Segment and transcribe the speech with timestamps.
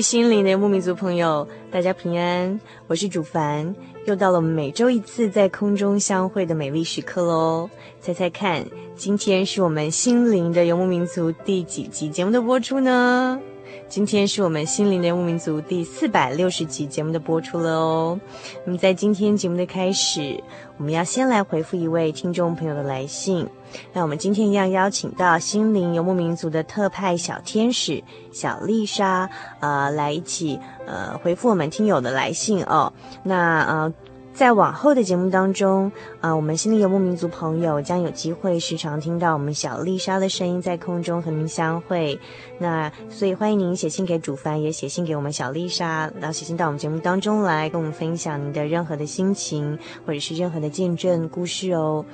[0.00, 3.74] 心灵的游牧民族朋友，大家平安，我是主凡，
[4.06, 7.68] 又到了我们每周一次在空中相会的美丽时刻喽。
[8.00, 13.40] 猜猜看，今天是我们心灵的游牧民族第几集节目的播出呢？
[13.88, 18.20] 今天是我们心灵的游牧民族第四百六十集节目的播出了哦。
[18.66, 20.42] 那么在今天节目的开始，
[20.76, 23.48] 我们要先来回复一位听众朋友的来信。
[23.94, 29.28] 那我们今天一样邀请到心灵游牧民族的特派小天使小丽莎，
[29.60, 32.92] 呃，来一起呃回复我们听友的来信哦。
[33.22, 33.94] 那呃。
[34.38, 35.90] 在往后的节目当中，
[36.20, 42.16] 啊、呃，我们心灵游牧民族朋友将有机会时常听到我们小丽莎的声音在空中和您相会。
[42.56, 49.76] 那所以欢迎您写信给主凡，也写信给我们小丽莎，然后写信到我们节目当中来，跟我们分享您的任何的心情
[50.06, 52.04] 或者是任何的见证故事哦。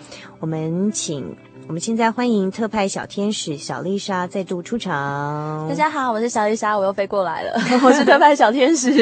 [0.40, 1.36] 我们请。
[1.66, 5.66] 我们现在欢迎特派小天使小丽莎再度出场。
[5.66, 7.54] 大家好，我是小丽莎，我又飞过来了。
[7.82, 8.92] 我是特派小天使，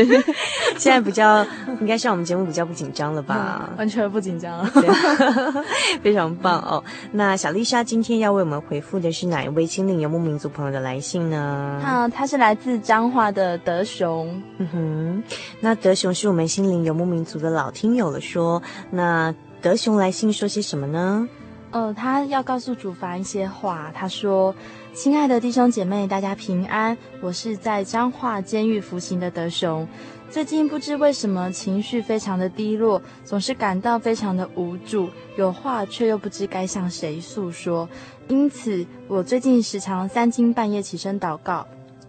[0.79, 1.45] 现在比较
[1.81, 3.69] 应该是我们节目比较不紧张了吧？
[3.73, 4.65] 嗯、完全不紧张，
[6.03, 6.83] 非常棒哦。
[7.11, 11.81] 那小丽莎今天要为我们回复的是哪一位心灵游牧民族朋友的来信呢？
[11.85, 14.41] 啊，他是来自彰化的德雄。
[14.59, 15.23] 嗯哼，
[15.61, 21.29] 那德雄是我们心灵游牧民族的老听友了说，说那德雄来信说些什么呢？
[21.73, 23.91] 呃，他要告诉主凡一些话。
[23.95, 24.55] 他说
[24.93, 26.97] ：“亲爱的弟兄姐妹，大家平安。
[27.23, 29.89] 我是在彰化监狱服刑的德雄。
[30.31, 37.89] 最近不知为什么情绪非常的低落，总是感到非常的无助，有话却又不知该向谁诉说。
[38.29, 41.67] 因此，我最近时常三更半夜起身祷告，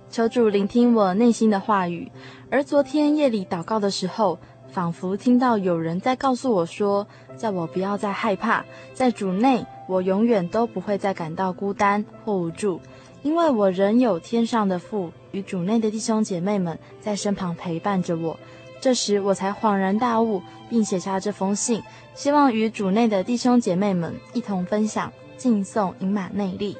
[0.09, 2.11] 求主聆听我内心的话语。
[2.49, 4.37] 而昨天夜里祷告的时候，
[4.73, 7.07] 仿佛听到有人在告诉我说，
[7.37, 12.81] 叫我不要再害怕，在主内，我永远都不会再感到孤单或无助，
[13.21, 18.39] 因为我仍有天上的父与主内的弟兄姐妹们在身旁陪伴着我。
[18.81, 20.41] 这时我才恍然大悟，
[20.71, 21.83] 并写下这封信，
[22.15, 26.75] 希望与主内的弟兄姐妹们一同分享，敬送银马内利。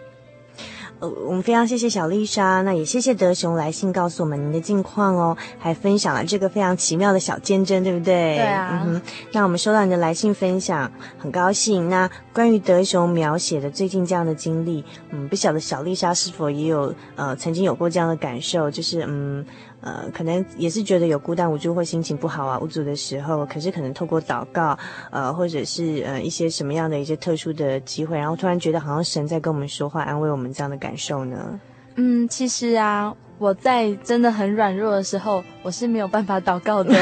[1.00, 8.38] 呃，我们非常谢谢小丽莎，那也谢谢德雄来信告诉我们您的近况哦，还分享了这个非常奇妙的小见证，对不对？
[8.38, 8.82] 对啊。
[8.86, 9.02] 嗯哼，
[9.32, 11.90] 那我们收到你的来信分享，很高兴。
[11.90, 19.46] 那关于德雄描写的最近这样的经历，嗯，不晓得小丽莎是否也有呃曾经有过这样的感受，就是嗯。
[19.86, 24.80] 呃，可能也是觉得有孤单无助或心情不好啊、无助的时候，可是可能透过祷告，
[25.12, 31.60] 呃，或者是呃一些什么样的一些特殊的机会，然后突然觉得好像神在跟我们说话，安慰我们这样的感受呢？
[31.96, 36.94] 嗯，其实啊，我在真的很软弱的时候，我是没有办法祷告的。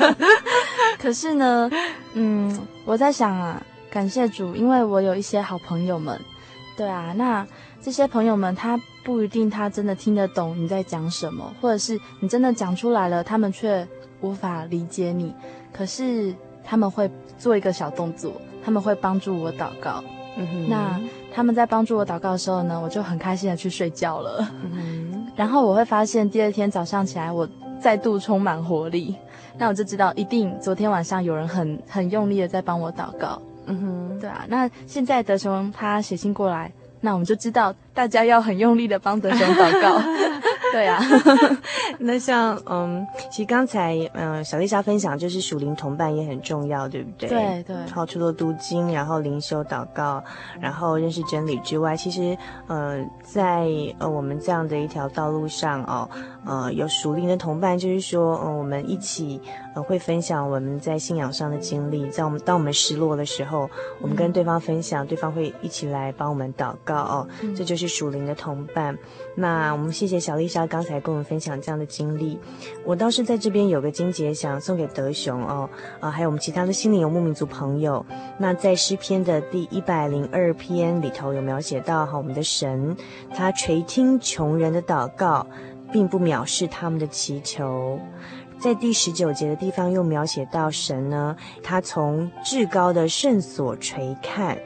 [0.98, 1.70] 可是呢，
[2.14, 6.20] 嗯，我在想啊，感谢主，因为我有一些好朋友们。
[6.76, 7.46] 对啊，那
[7.82, 8.80] 这些朋友们他。
[9.02, 13.84] 不一定他真的听得懂你在讲什么，或者是你真的讲出来了，他们却
[14.20, 15.34] 无法理解你。
[15.72, 18.30] 可是他们会做一个小动作，
[18.62, 20.04] 他们会帮助我祷告。
[20.36, 20.68] 嗯哼。
[20.68, 21.00] 那
[21.32, 24.48] 他们在帮助我祷告的时候呢，我就很开心的去睡觉了。
[24.62, 25.26] 嗯哼。
[25.36, 27.48] 然后我会发现第二天早上起来，我
[27.80, 29.14] 再度充满活力。
[29.56, 33.40] 那我就知道，一定昨天晚上有人很很用力的在帮我祷告。
[33.66, 34.18] 嗯哼。
[34.20, 34.44] 对啊。
[34.48, 36.72] 那现在德雄他写信过来。
[37.02, 40.00] 那我们就知道大家要很用力的帮德雄祷告。
[40.72, 41.02] 对啊，
[41.98, 47.28] 那像嗯，其实刚才嗯，小丽莎分享就是属灵同伴也很重要，对不对？
[47.28, 47.76] 对对。
[47.92, 50.22] 好，除了读经，然后灵修祷告，
[50.60, 52.38] 然后认识真理之外，其实
[52.68, 53.66] 呃，在
[53.98, 56.08] 呃我们这样的一条道路上哦，
[56.46, 59.40] 呃，有属灵的同伴，就是说嗯、呃，我们一起
[59.74, 63.68] 呃会分享我们在信仰上的经历，在我们当我们失落的时候，
[64.00, 68.96] 我们跟对方分享，嗯、对方会一起来帮我们祷告哦，嗯、这就是是属灵的同伴。
[69.34, 70.66] 那我们谢谢小丽莎。
[70.66, 72.38] 刚才跟我们分享这样的经历，
[72.84, 75.68] 我倒是在这边有个金节想送给德雄哦，
[75.98, 78.04] 啊，还有我们其他的心灵游牧民族朋友。
[78.38, 82.96] 那在诗篇的第一百零二篇里头有描写到哈，我们的神
[83.34, 85.46] 他垂听穷人的祷告，
[85.90, 87.98] 并不藐视他们的祈求。
[88.58, 94.58] 在第十九节的地方又描写到神呢，他从至高的圣所垂看。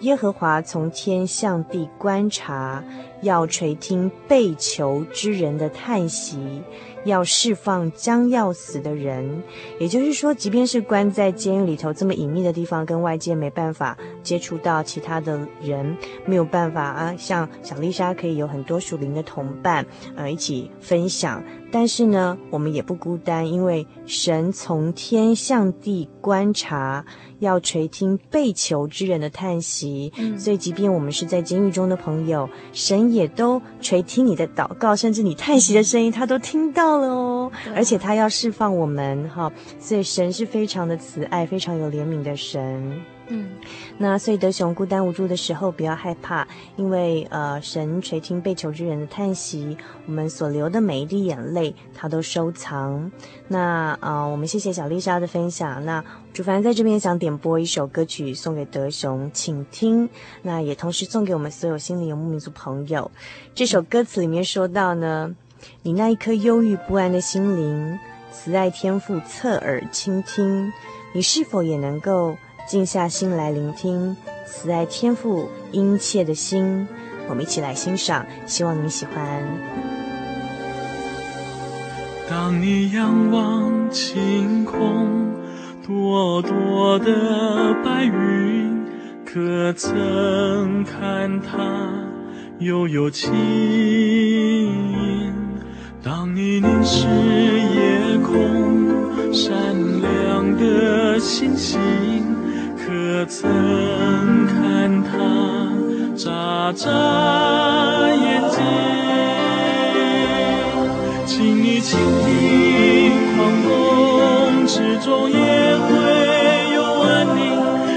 [0.00, 2.82] 耶和华从天向地观察，
[3.22, 6.62] 要垂听被囚之人的叹息，
[7.04, 9.42] 要释放将要死的人。
[9.78, 15.94] 也就是说，即便是关在监狱里头这么隐秘的地方，跟外界没办法接触到其他的人，
[16.24, 19.84] 没有办法啊，像小丽莎可以有很多属灵的同伴，
[20.16, 21.42] 呃，一起分享。
[21.70, 27.04] 但是呢，我们也不孤单，因为神从天向地观察。
[27.40, 37.50] 要垂听被囚之人的叹息，嗯，所以即便我们是在监狱中的朋友，神也都垂听你的祷告，甚至你叹息的声音，他都听到了哦。
[37.74, 43.00] 而且他要释放我们，哈，所以神是非常的慈爱，非常有怜悯的神。
[43.32, 43.48] 嗯，
[43.96, 46.44] 那所以德雄孤单无助的时候不要害怕，
[46.74, 53.08] 因为呃神垂听被囚之人的叹息，我们所流的每一滴眼泪他都收藏。
[53.46, 55.84] 那呃我们谢谢小丽莎的分享。
[55.84, 60.08] 那主凡在这边想点播一首歌曲送给德雄，请听。
[60.42, 63.08] 那也同时送给我们所有心灵游牧民族朋友。
[63.54, 65.32] 这首歌词里面说到呢，
[65.84, 67.96] 你那一颗忧郁不安的心灵，
[68.32, 70.72] 慈爱天父侧耳倾听，
[71.14, 72.36] 你是否也能够？
[72.70, 76.86] 静下心来聆听慈爱天父殷切的心，
[77.28, 79.42] 我们一起来欣赏，希望你喜欢。
[82.28, 85.32] 当你仰望晴空，
[85.84, 88.86] 朵朵的白云，
[89.26, 91.92] 可曾看它
[92.60, 93.32] 悠悠轻？
[96.04, 99.50] 当你凝视夜空，闪
[100.00, 101.80] 亮的星星。
[106.72, 106.88] 眨
[108.10, 108.58] 眼睛？
[111.26, 113.68] 请你倾听，狂风
[114.66, 115.90] 之中也会
[116.74, 117.40] 有安宁。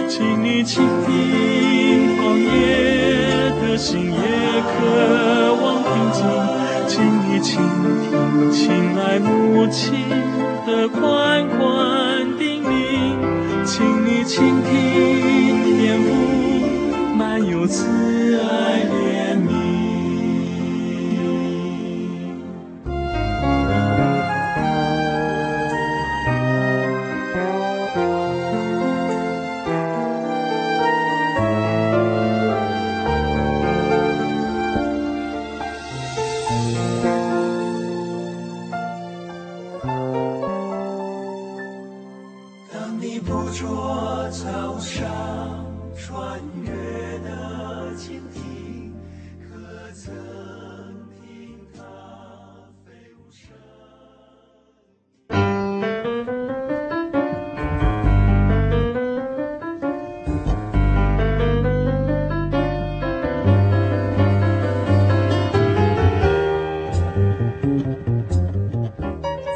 [0.07, 2.47] 请你倾听，旷野
[3.61, 4.17] 的心也
[4.61, 4.73] 渴
[5.61, 6.21] 望平静。
[6.87, 6.93] 请
[7.27, 7.51] 你倾
[8.01, 8.61] 听，亲
[8.97, 9.83] 爱母亲
[10.65, 11.57] 的款款
[12.37, 12.71] 叮咛。
[13.65, 14.71] 请你倾听，
[15.79, 16.05] 天父
[17.17, 17.81] 满有慈
[18.37, 18.52] 爱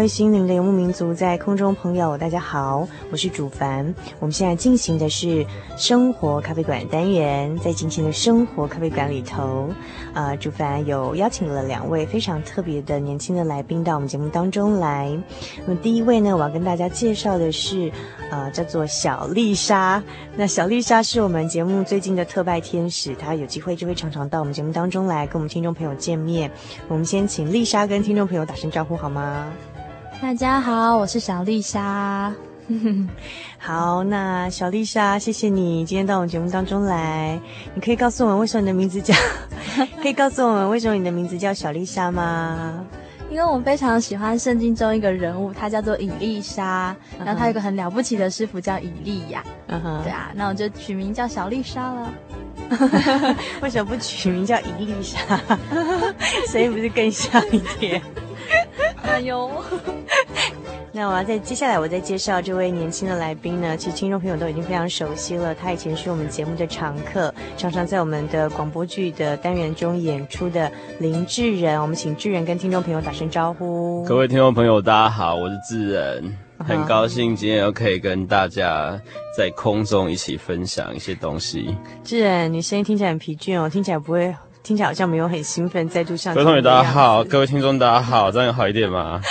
[0.00, 3.94] 位心灵的游牧民族，在空中朋友，大家好，我是主凡。
[4.18, 5.44] 我们现在进行的是
[5.76, 9.68] 生活咖啡馆单元，在今天的生活咖啡馆里头，
[10.14, 15.14] 呃，主凡有邀请了两位非常特别的年轻的来宾到我们节目当中来。
[15.66, 17.92] 那么第一位呢，我要跟大家介绍的是，
[18.30, 20.02] 呃，叫做小丽莎。
[20.34, 26.50] 那小丽莎是我们节目最近的特派天使，她有机会就会常常到我们节目当中来跟我们听众朋友见面。
[26.88, 29.52] 我们先请丽莎跟听众朋友打声招呼好吗？
[30.22, 32.32] 大家好，我是小丽莎。
[33.58, 37.40] 好，那小丽莎，谢谢你今天到我们节目当中来。
[37.74, 39.14] 你可以告诉我们为什么你的名字叫？
[40.02, 42.84] 可以告诉我们为什么你的名字叫小丽莎吗？
[43.30, 47.24] 因为我非常喜欢圣经中一个人物，他叫做以利沙，uh huh.
[47.26, 49.42] 然后他有个很了不起的师傅叫以利亚。
[49.68, 50.02] 嗯哼、uh，huh.
[50.02, 52.12] 对啊，那我就取名叫小丽莎了。
[53.62, 55.18] 为什么不取名叫以丽莎？
[56.48, 58.02] 声音不是更像一点？
[59.02, 59.50] 哎呦，
[60.92, 63.76] 那我要在接下来，我再介绍这位年轻的来宾呢。
[63.76, 71.80] 其实听众朋友都已经非常熟悉了，他以前是我们节目的常客，常常在我们的广播剧的单元中演出的林志仁。
[71.80, 74.04] 我们请志仁跟听众朋友打声招呼。
[74.04, 79.00] 各位听众朋友，大家好，我是志仁，很高兴今天又可以跟大家
[79.36, 81.76] 在空中一起分享一些东西。
[82.04, 84.34] 志仁，你声音听起来很疲倦哦，听起来不会。
[84.62, 86.34] 听起来好像没有很兴奋，再度上。
[86.34, 89.20] 各位同学大家好，各位听众大家好，这样有好一点吗？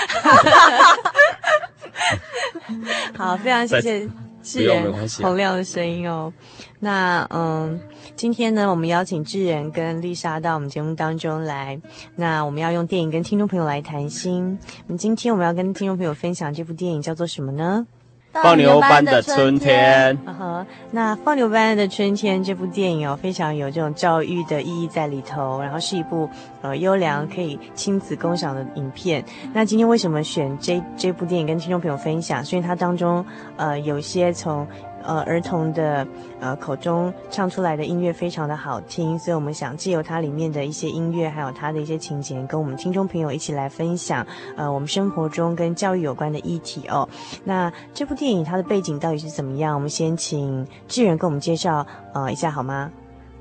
[3.15, 4.07] 好，非常谢谢
[4.41, 6.31] 智仁洪亮的声音哦。
[6.79, 7.79] 那嗯，
[8.15, 11.79] 今天呢，我们邀请智仁跟丽莎到我们节目当中来。
[12.15, 14.57] 那我们要用电影跟听众朋友来谈心。
[14.87, 17.85] 那么今天我们要跟听众朋友分享这部电影叫做什么呢？
[18.31, 26.29] 放牛班的春天，嗯哼，那放牛班的春天这部电影哦，非常有这种教育的意义在里头，然后是一部
[26.61, 29.23] 呃优良可以亲子共赏的影片。
[29.53, 32.43] 那今天为什么选这这部电影跟听众朋友分享？
[32.45, 33.25] 是因为它当中
[33.57, 34.67] 呃有些从。
[35.03, 36.05] 呃，儿童的
[36.39, 44.25] 呃口中唱出来的音乐非常的好听，所以我们想借由它里面的一些音乐，还有它的一些情节，跟我们听众朋友一起来分享，
[44.55, 47.07] 呃，我们生活中跟教育有关的议题哦。
[47.43, 49.75] 那这部电影它的背景到底是怎么样？
[49.75, 52.91] 我们先请智仁跟我们介绍呃一下好吗？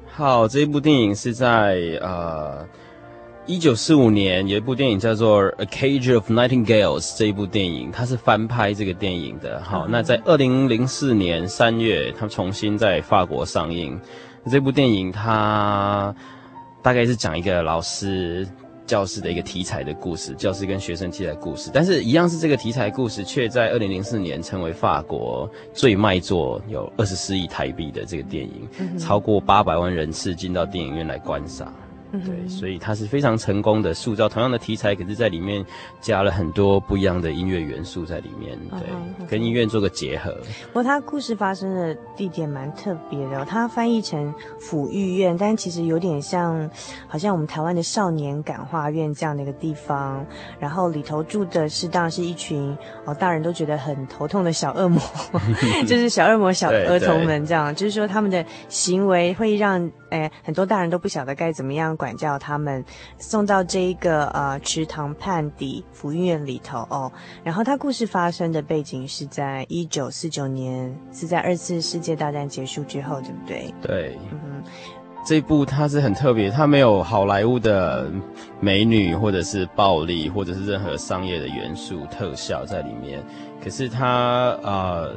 [0.07, 2.67] 好，这一部电影是在呃。
[3.49, 9.59] 一九四五年有一部电影叫做《A Cage of Nightingales》，这一部电影它是翻拍这个电影的。
[9.65, 13.99] 好，那在二零零四年三月，它重新在法国上映。
[14.51, 16.15] 这部电影它
[16.83, 18.47] 大概是讲一个老师
[18.87, 21.71] 教师的一个题材的故事，教师跟学生题材的故事。
[21.73, 31.73] 但是，一样是这个题材故事，却在二零零四年成为法国最卖座，有二十四亿台币的这个电影，嗯、超过八百万人次进到电影院来观赏。
[32.11, 35.65] 对，所以它是非常成功的塑造同样的题材，可是在里面
[36.01, 39.29] 加了很多不一样的音乐元素在里面，对，uh.
[39.29, 40.35] 跟音乐做个结合。
[40.69, 46.69] 不过它故事发生的地点蛮特别的，它翻译成抚育院，但其实有点像，
[47.07, 50.25] 好像我们台湾的少年感化院这样的一个地方。
[50.59, 52.75] 然后里头住的是当然是一群
[53.05, 55.01] 哦，大人都觉得很头痛的小恶魔，
[55.87, 59.91] 就是小恶魔小儿童们这样，就是说他们的行为会让。
[60.11, 62.85] 哎，很多大人都不晓得该怎么样管教他们，
[63.19, 67.11] 送到这一个呃池塘畔底福音院里头哦。
[67.45, 73.75] 然后他故事发生的背景是在一九四九年，是在二次世界大战结束之后，对不对？
[73.83, 74.71] 对，嗯哼，
[75.27, 78.11] 这一部它是很特别，它没有好莱坞的
[78.61, 83.23] 美女或者是暴力或者是任何商业的元素特效在里面，
[83.63, 85.15] 可是它呃。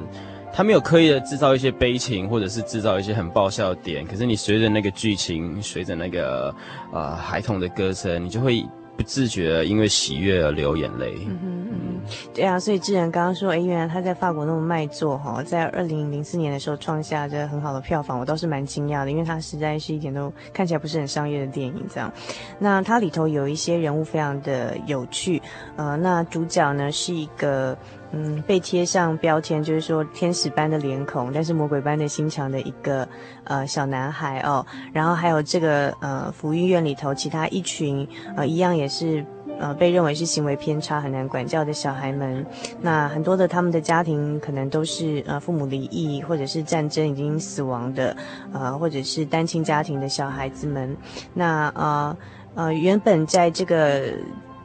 [0.53, 6.53] 他没有刻意的制造一些悲情，或者是制造一些很爆笑的点，可是你随着那个剧情，随着那个
[6.91, 8.65] 呃孩童的歌声，你就会
[8.97, 11.13] 不自觉因为喜悦而流眼泪。
[11.25, 12.01] 嗯哼嗯，
[12.33, 22.11] 对啊，所以志仁刚刚说，哎，原来他在法国那么卖座哈，在二零零四年的时候创下这很好的票房，我倒是蛮惊讶的，因为他实在是一点都看起来不是很商业的电影这样。
[22.59, 25.41] 那它里头有一些人物非常的有趣，
[25.77, 27.77] 呃，那主角呢是一个。
[28.13, 33.07] 嗯，被贴上标签，就是说天使般的脸孔，但是魔鬼般的心肠的一个
[33.45, 34.65] 呃小男孩哦。
[34.91, 39.25] 然后还有这个呃福利院里头其他一群呃一样也是
[39.59, 42.45] 呃被认为是行为偏差很难管教的小孩们。
[42.81, 48.13] 那很多的他们的家庭可能都是呃父母离异，或者是战争已经死亡的，
[48.51, 50.97] 呃或者是单亲家庭的小孩子们。
[51.33, 52.17] 那呃
[52.55, 54.11] 呃原本在这个。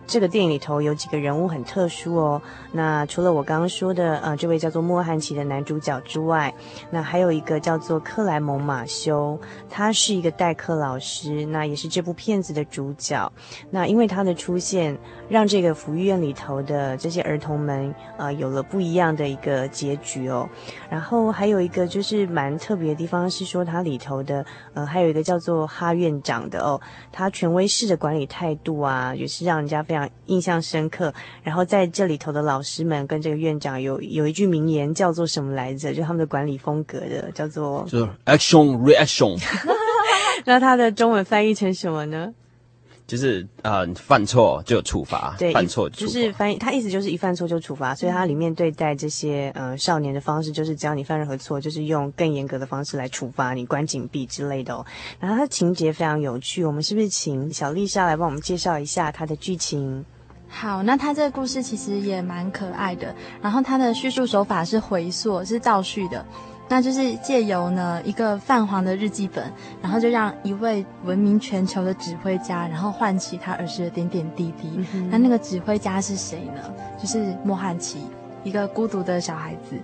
[0.07, 2.41] 这个电影里头有几个人物很特殊哦。
[2.73, 6.53] 那除了我刚刚说的，呃，这位叫做莫汉奇的男主角之外，
[6.91, 13.33] 那还有一个叫做克莱蒙马修，他是一个代课老师，那也是这部片子的主角。
[13.71, 14.97] 那因为他的出现，
[15.29, 20.49] 让这个福利院里头的这些儿童们，呃，有了不一样的一个结局哦。
[20.91, 24.45] 然后还有一个就是蛮特别的地方是说，他里头的，
[24.75, 29.96] 呃，还有一个叫做哈院长的哦，他权威式的管理态度啊，也是让人家非常
[30.27, 31.13] 印象深刻。
[31.43, 35.95] 然后在这里头的老师们跟这个院长有有一句名言叫做什么来着？
[35.95, 39.39] 就他们的管理风格的叫做就是 action reaction。
[40.45, 42.33] 那他的中文翻译成什么呢？
[43.07, 54.85] 就是呃，犯错就有处罚，对，犯错就是翻译，他意思就是一犯错就处罚，所以他里面对待这些呃少年的方式，就是只要你犯任何错，就是用更严格的方式来处罚你，关禁闭之类的哦。
[55.21, 60.05] 然后他情节非常有趣，我们是不是请小丽莎来帮我们介绍一下他的剧情？
[60.49, 66.25] 好，那他这个故事其实也蛮可爱的，然后他的叙述手法是回溯，是倒叙的。
[66.69, 74.85] 那就是借由呢一个泛黄的日记本，然后就让一位闻名全球的指挥家，然后唤起他儿时的点点滴滴。
[74.93, 76.61] 嗯、那那个指挥家是谁呢？
[77.01, 78.01] 就是莫汉奇，
[78.43, 79.77] 一个孤独的小孩子。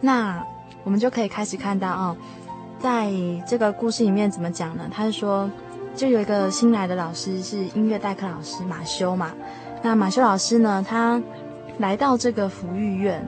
[0.00, 0.44] 那
[0.84, 2.16] 我们就可以开始看到啊、哦，
[2.78, 3.10] 在
[3.46, 4.84] 这个故事里面怎么讲呢？
[4.92, 5.50] 他是说，
[5.94, 9.32] 就有一个新来的老师是音乐代课老师马修嘛。
[9.82, 11.20] 那马修老师呢，他
[11.78, 13.26] 来到这个福育院。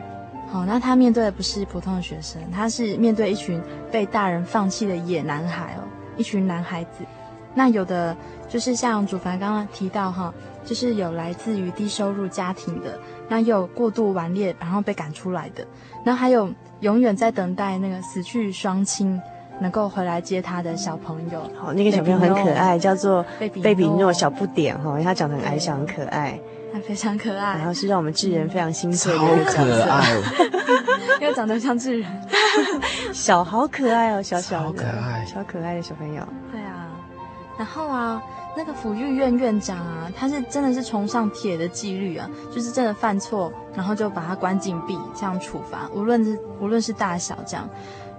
[0.50, 3.60] 好，那他面对的不是普通的学生，他是面对一群
[3.92, 5.84] 被大人放弃的野男孩哦，
[6.16, 7.04] 一群男孩子。
[7.54, 8.16] 那有的
[8.48, 10.32] 就是像主凡刚刚提到哈，
[10.64, 15.66] 就是有来自于低收入家庭的，那又有过度顽劣然后被赶出来的，
[16.04, 16.48] 那还有
[16.80, 19.20] 永远在等待那个死去双亲
[19.60, 21.42] 能够回来接他的小朋友。
[21.58, 26.38] 好，那个小朋友很可爱，叫做贝比贝比诺小不点哈，因为他长得很矮小，很可爱。
[26.72, 30.16] 他非常可爱，然后是让我们智人非常心碎的一个角色，可爱，
[31.20, 32.10] 因为长得像智人，
[33.12, 36.22] 小好可爱哦，小小的，好可爱，小可爱的小朋友。
[36.52, 36.88] 对啊，
[37.56, 38.22] 然后啊，
[38.56, 47.68] 那个抚育院院长啊，他是真的是崇尚铁的纪律啊，就是真的犯错，然后就把他关禁闭，这样处罚，无论是无论是大小这样，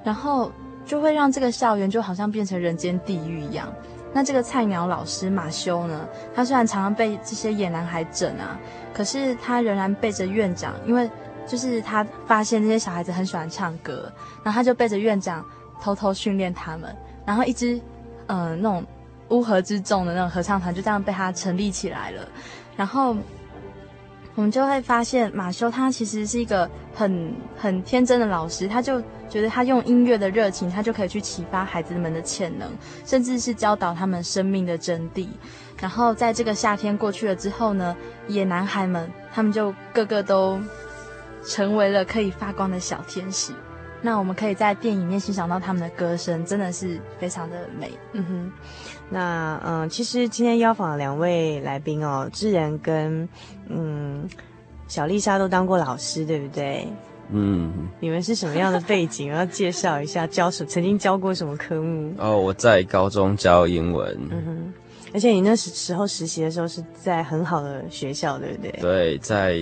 [0.03, 0.51] 然后
[0.86, 3.72] 就会让这个校园就好像变成人间地狱一样。
[4.13, 6.07] 那这个菜鸟老师马修呢？
[6.35, 8.59] 他虽然常常被这些野男孩整啊，
[8.93, 11.09] 可是他仍然背着院长，因为
[11.45, 14.11] 就是他发现这些小孩子很喜欢唱歌，
[14.43, 15.45] 然后他就背着院长
[15.81, 16.95] 偷偷训练他们，
[17.25, 17.79] 然后一支
[18.27, 18.85] 嗯、那种
[19.29, 22.27] 乌合之众的那种合唱团就这样被他成立起来了，
[22.75, 23.15] 然后。
[24.35, 32.68] 我们就会发现，马修他其实是一个很很天真的老师，他就觉得他用音乐的热情，他就可以去启发孩子们的潜能，
[33.05, 35.27] 甚至是教导他们生命的真谛。
[35.79, 37.96] 然后在这个夏天过去了之后呢，
[38.27, 40.59] 野男孩们他们就个个都
[41.46, 43.53] 成为了可以发光的小天使。
[44.01, 47.92] 那我们可以在电影里面欣赏到他们的歌声，真的是非常的美。
[48.13, 48.51] 嗯哼，
[49.09, 53.27] 那嗯，其实今天邀访两位来宾哦，智仁跟
[53.68, 54.25] 嗯
[54.87, 56.87] 小丽莎都当过老师，对不对？
[57.31, 57.72] 嗯。
[58.00, 59.31] 你们是什么样的背景？
[59.31, 62.13] 我要介绍一下，教什曾经教过什么科目？
[62.18, 64.18] 哦，我在高中教英文。
[64.29, 64.74] 嗯哼，
[65.13, 68.72] 而且你那时时候实习的时候是在很好的学校，对不对？
[68.81, 69.59] 对，在。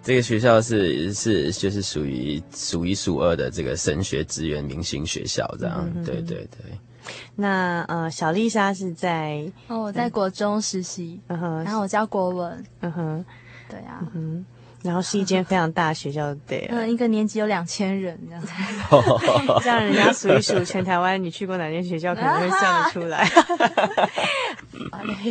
[0.00, 7.12] 这个学校是是就是属于数一数二的这个神学资源明星学校，这样，对对对。
[7.34, 13.24] 那呃，小丽莎是在哦，我在国中实习，嗯哼，然后我教国文，嗯哼，
[13.68, 14.46] 对啊，嗯哼。
[14.88, 18.48] 然后是一间非常大的学校，对， 嗯，一个年级有两千人这样子，
[19.62, 23.28] 这样人家数一数全台湾，你去过哪间学校，可能会算得出来。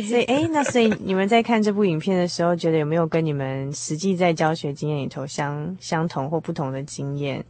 [0.08, 7.44] 所以，哎，那所以你们在看这部影片的时候，觉得有没有跟你们实际在教学经验里头相相同或不同的经验？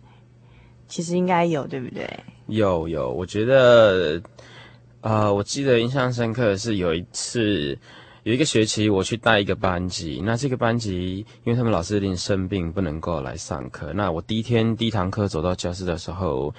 [0.87, 2.09] 其实应该有，对不对？
[2.47, 4.19] 有有，我觉得，
[5.03, 7.77] 呃，我记得印象深刻的是有一次。
[8.29, 10.21] 有一个学期，我去带一个班级。
[10.23, 13.91] 那这个班级，因为他们老师有点生病，不能够来上课。
[13.95, 16.55] 那我第一天第一堂课走到教室的时候，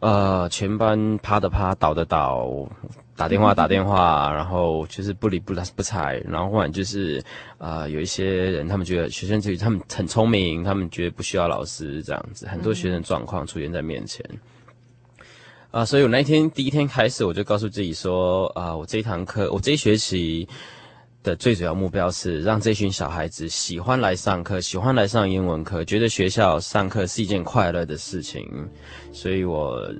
[0.00, 2.68] 呃，全班趴的趴，倒的倒，
[3.14, 6.20] 打电话打电话，然后就是不理不不睬。
[6.28, 7.22] 然后后来就是，
[7.58, 12.48] 呃，有一些人他们觉得学生自己他们很聪明，他们觉得不需要老师这样子。
[12.48, 14.28] 很多学生状况出现在面前。
[15.70, 20.48] 啊、呃，所以我那一天第一天开始，我就告诉自己说，啊、呃，我这一堂课，我这一学期。
[21.24, 28.46] 的最主要目标是让这群小孩子喜欢来上课，喜欢来上英文课，觉得学校上课是一件快乐的事情。
[29.10, 29.90] 所以我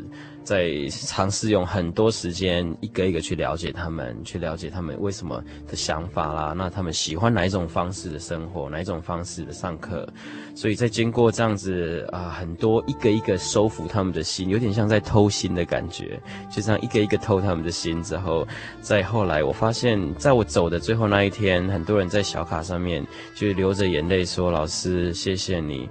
[0.44, 10.07] 在尝试用很多时间一个一个去了解他们，去了解他们为什么的想法啦，那他们喜欢哪一种方式的生活，哪一种方式的上课，
[10.54, 16.20] 所以在经过这样子啊、很多一个一个收服他们的心，有点像在偷心的感觉，
[16.52, 18.46] 就这样一个一个偷他们的心之后，
[18.83, 23.02] 再后来我发现，在我走的最后那一天，很多人在小卡上面
[23.35, 25.88] 就流着眼泪说：“老师，谢谢你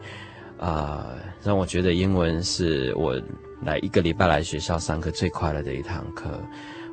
[0.59, 1.07] 啊、
[1.43, 3.19] 让我觉得英文是我。”
[3.63, 6.29] 来一个礼拜来学校上课最快乐的一堂课，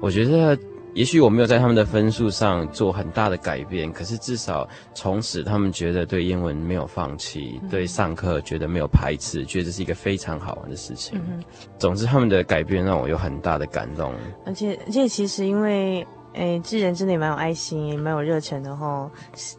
[0.01, 0.59] 我觉得
[0.93, 11.21] 也许我没有在他们的分数上做很大的改变，可是至少从此他们觉得对英文没有放弃，嗯、对上课觉得没有排斥，觉得这是一个非常好玩的事情。
[11.29, 11.43] 嗯、
[11.79, 14.13] 总之，他们的改变让我有很大的感动。
[14.45, 19.09] 而且，而且其实因为，诶，智人真的也蛮有爱心，也蛮有热忱的哈。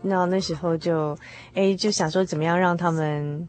[0.02, 1.18] 那那时候就，
[1.54, 3.48] 诶，就想说怎么样让他们。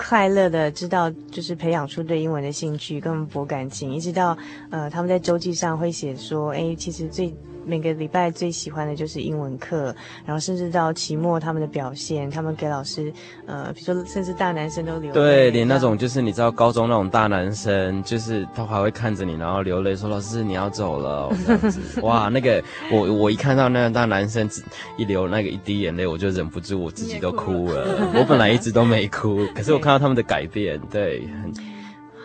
[0.00, 4.36] 快乐的知道，就是培养出对英文的兴趣，跟博感情，一直到
[4.70, 7.34] 呃，他们在周记上会写说，哎，其实最。
[7.64, 9.94] 每个礼拜最喜欢的就是英文课，
[10.24, 13.12] 然后甚至到期末他们的表现，他们给老师，
[13.46, 15.12] 呃，比如说甚至大男生都流泪。
[15.12, 24.48] 对，连那种就是你知道高中那种大男生，就是他还会看着你，然后流泪说：“老师，你要走了。”这样子， 哇，那个我我一看到那个大男生
[24.96, 28.10] 一流那个一滴眼泪，我就忍不住我自己都哭了。
[28.14, 31.28] 我本来一直都没哭，可是我看到他们的改变，对。
[31.42, 31.52] 很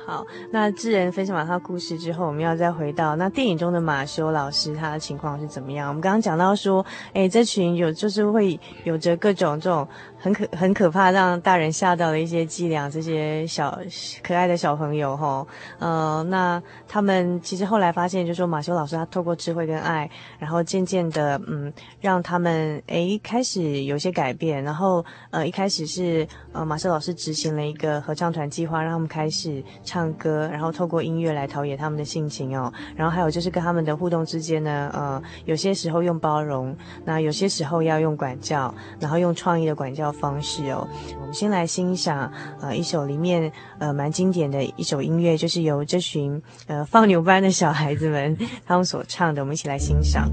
[0.06, 5.88] 好，那智仁分享完他故事之后，我们要再回到那电影中的马修老师，他的情况是怎么样？
[5.88, 9.88] 我们刚刚讲到说，哎，这群有就是会有着各种这种。
[10.26, 13.78] 很可很可怕，让大人吓到的一些伎俩，这些小
[14.24, 20.10] 可爱的小朋友吼，呃，那他们其实后来发现，就说马修老师他透过智慧跟爱，
[20.40, 40.15] 然后渐渐的，嗯，让他们诶开始有些改变，然后呃一开始是呃马修老师执行了一个合唱团计划，让他们开始唱歌，然后透过音乐来陶冶他们的性情哦，然后还有就是跟他们的互动之间呢，呃，有些时候用包容，那有些时候要用管教，然后用创意的管教。
[40.20, 40.88] 方式哦，
[41.20, 50.30] 我们先来欣赏呃一首里面呃蛮经典的一首音乐，就是由这群呃放牛班的小孩子们 他们所唱的，我们一起来欣赏。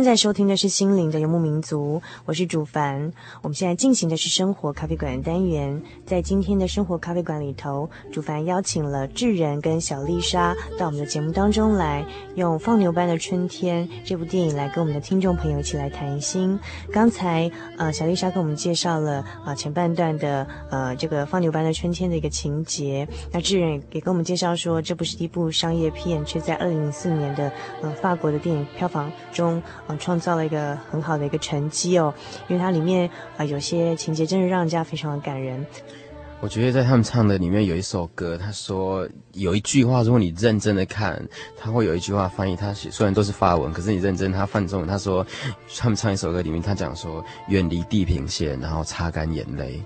[0.00, 3.12] 现在收听的是《心灵的游牧民族》，我是主凡。
[3.42, 12.02] 我们现在进行的是生活咖啡馆的单元，在今天的生活咖啡馆里头，主凡邀请了智仁跟小丽莎到我们的节目当中来，
[12.34, 16.58] 用《放牛班的春天》这部电影来跟我们的听众朋友一起来谈心。
[16.90, 29.62] 刚才呃，小丽莎跟我们介绍了啊、前半段的呃这个《放牛班的春天》的一个情节，那智仁也跟我们介绍说，这不是一部商业片，却在二零零四年的呃法国的电影票房中。
[29.98, 32.12] 创造了一个很好的一个成绩哦，
[32.48, 35.64] 因为它里面啊、有些情节真的让人家非常的感人。
[36.42, 41.22] 我觉得在他们唱的里面有一首歌，他说有一句话，如果你认真的看，
[41.54, 45.26] 他会有一句话翻译，他虽然都是法文，可是你认真他翻中文，他说
[45.76, 49.82] 他们唱一首歌里面，他讲说远离地平线，然后擦干眼泪。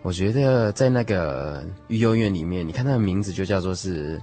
[0.00, 4.18] 我觉得在那个育幼院里面，你看他的名字就叫做是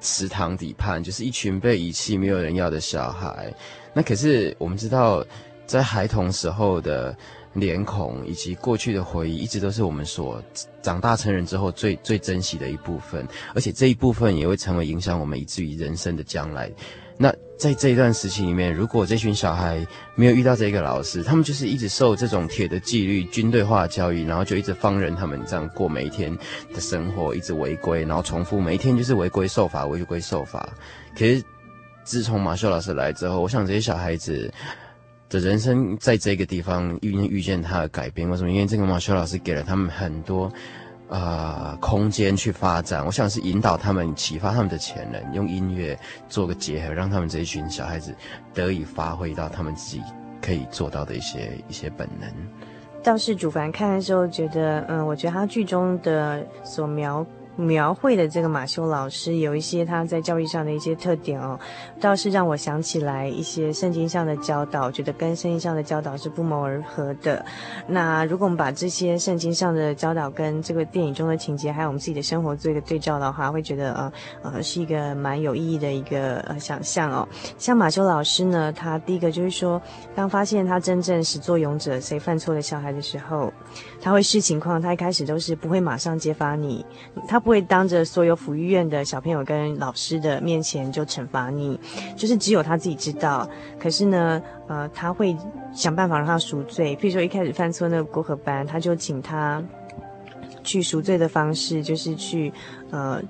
[0.00, 3.52] 池塘底畔，就是一群被遗弃、没有人要的小孩。
[3.96, 5.24] 那可是我们知道，
[5.64, 7.16] 在孩童时候的
[7.54, 10.42] 脸孔以及过去的回忆，一直都是我们所
[10.82, 16.70] 长大成人之后最最珍惜的一部分，而且这一部分也会成为影响我们以至于人生的将来。
[17.16, 26.36] 那在这一段时期里面，如果这群小孩没有遇到这个老师，他们就是一直受这种铁的纪律、军队化的教育，然后就一直放任他们这样过每一天
[26.74, 30.68] 的生活，一直违规，然后重复每一天就是违规受罚、违规受罚。
[31.18, 31.42] 可是
[32.06, 34.50] 自从马修老师来之后，我想这些小孩子
[35.28, 38.26] 的人生在这个地方遇遇见他的改变。
[38.30, 38.50] 为什么？
[38.50, 40.50] 因为这个马修老师给了他们很多。
[41.08, 45.96] 啊、呃，空间去发展，我想是引导他们、启发他们的潜能，用音乐
[46.28, 48.12] 做个结合，让他们这一群小孩子
[48.52, 50.02] 得以发挥到他们自己
[50.42, 52.28] 可以做到的一些一些本能。
[53.04, 57.24] 倒是主凡看的时候觉得，嗯，我觉得他剧中的所描。
[57.56, 61.58] 描绘的这个马修老师有一些他在教育上的一些特点哦，
[62.00, 67.44] 倒是让我想起来一些圣经上的教导，觉得跟圣经上的教导是不谋而合的。
[67.86, 77.26] 那如果我们把这些圣经上的教导跟这个电影中的情节，还有我们自己的生活做一个对照的话，会觉得呃呃是一个蛮有意义的一个呃想象哦。
[77.58, 79.80] 像马修老师呢，他第一个就是说，
[80.14, 83.52] 当发现他真正始作俑者谁犯错的小孩的时候，
[84.00, 86.84] 他会视情况，他一开始都是不会马上揭发你，
[87.26, 87.40] 他。
[87.46, 91.78] 不会当着所有抚育院的小朋友跟老师的面前就惩罚你，
[92.16, 93.48] 就是只有他自己知道。
[93.78, 95.36] 可是呢，呃，他会
[95.72, 96.96] 想办法让他赎罪。
[96.96, 99.62] 譬如说一开始犯错那个国和班，他就请他
[100.64, 102.52] 去赎罪的方式，就是去
[102.90, 103.22] 呃。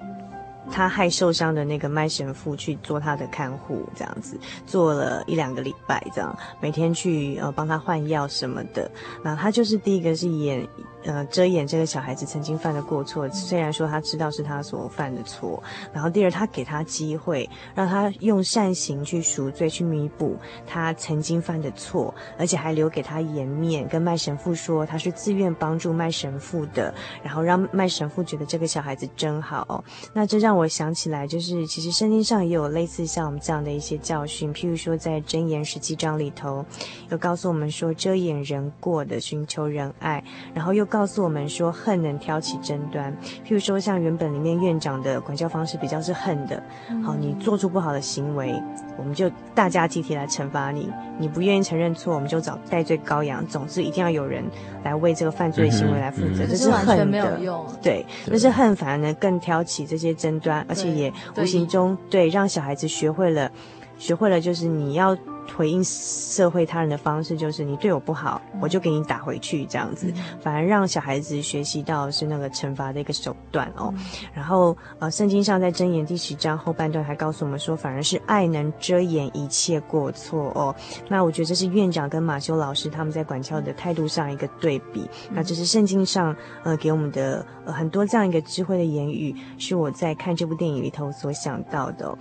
[0.71, 8.91] 他害受伤的那个麦神父去做他的看护，这样子做了一两个礼拜，这样每天去呃帮他换药什么的。
[9.23, 10.67] 那他就是第一个是演
[11.07, 15.63] 呃遮掩这个小孩子曾经犯的过错，虽然说他知道是他所犯的错。
[15.93, 26.93] 然后第二，他给他机会，让他用善行去赎罪，去弥补他曾经犯的错，而且还留给他颜面，跟麦神父说他是自愿帮助麦神父的，
[27.23, 29.85] 然后让麦神父觉得这个小孩子真好。
[30.13, 30.57] 那这让。
[30.57, 36.65] 我想起来，就是其实圣经上也有类似像我们这样的一些教训，譬如说在箴言十七章里头，
[37.11, 43.13] 有告诉我们说遮掩人过的寻求仁爱，然后又诉我们说恨能挑起争端。
[43.45, 46.63] 譬如说像原本里面院长的管教方式比较是恨的，
[47.05, 48.55] 好，你做出不好的行为，
[48.97, 54.45] 我们就大家集体来惩罚你，你不愿意承认错，我们就找代罪羔羊，总之一定要有人
[54.85, 60.65] 来为这个犯罪行为来负责，这是恨的，没有用，对，但是恨，反而能更挑起这些争端。
[60.69, 63.51] 而且也无形中对，对让小孩子学会了，
[63.99, 65.17] 学会了就是你要
[65.55, 73.93] 回应社会他人的方式，就是你对我不好，我就给你打回去这样子，反而让小孩子学习到是那个惩罚的一个手段哦。
[74.35, 80.75] 然后呃，圣经上在箴言第十章后半段还告诉我们说，反而是爱能遮掩一切过错哦。
[81.09, 85.09] 那我觉得这是院长跟马修老师他们在管教的态度上一个对比。
[85.31, 92.19] 那这是圣经上呃给我们的呃很多这样一个智慧的言语，是我在看这部电影里头所想到的哦。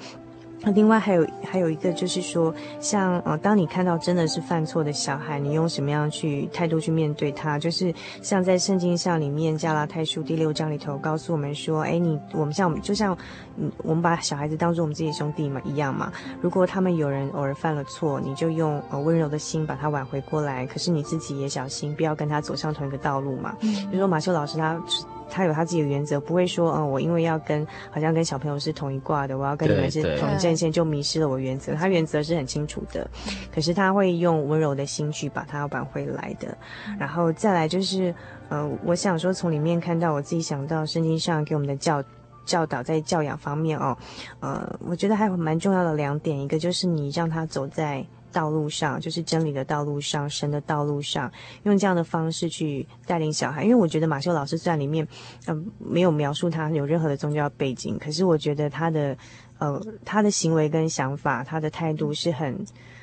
[0.65, 7.59] 那另外还有还有一个就是说，像呃，当你看到真的是犯错的小孩，你用什么样去态度去面对他？
[7.59, 13.15] 就是像在圣经上里面，加拉太书第六章里头告诉我们说，哎，你我们像我们就像
[13.57, 16.11] 嗯，我们把小孩子当做我们自己的兄弟嘛一样嘛。
[16.41, 20.65] 如果他们有人偶尔犯了错，你就用呃温柔的心把他挽回过来。
[20.65, 23.55] 可是你自己也小心，不要跟他走上同一个道路嘛。
[23.61, 24.81] 嗯，比如说马修老师他。
[25.29, 31.73] 他有他自己的原则，不会说，嗯，我因为要跟好像跟小朋友是同一挂的，我要跟你们是同一阵线，就迷失了我原则。
[31.73, 33.09] 他原则是很清楚的，
[33.53, 36.57] 可是他会用温柔的心去把他挽回来的。
[36.99, 38.13] 然后再来就是，
[38.49, 42.03] 呃，我想说从里面看到，我自己想到圣经上给我们的教
[42.45, 43.97] 教导，在教养方面哦，
[44.39, 48.05] 呃，我觉得还有蛮重要的两点，一个就是你让他走在。
[48.35, 51.31] 道路上，就是真理的道路上，神的道路上，
[51.63, 53.63] 用这样的方式去带领小孩。
[53.63, 55.07] 因为我觉得马修老师在里面，
[55.45, 59.17] 呃，没有描述他有任何的宗教背景，可是我觉得他的，
[59.59, 62.53] 呃，他的行为跟想法，他的态度是很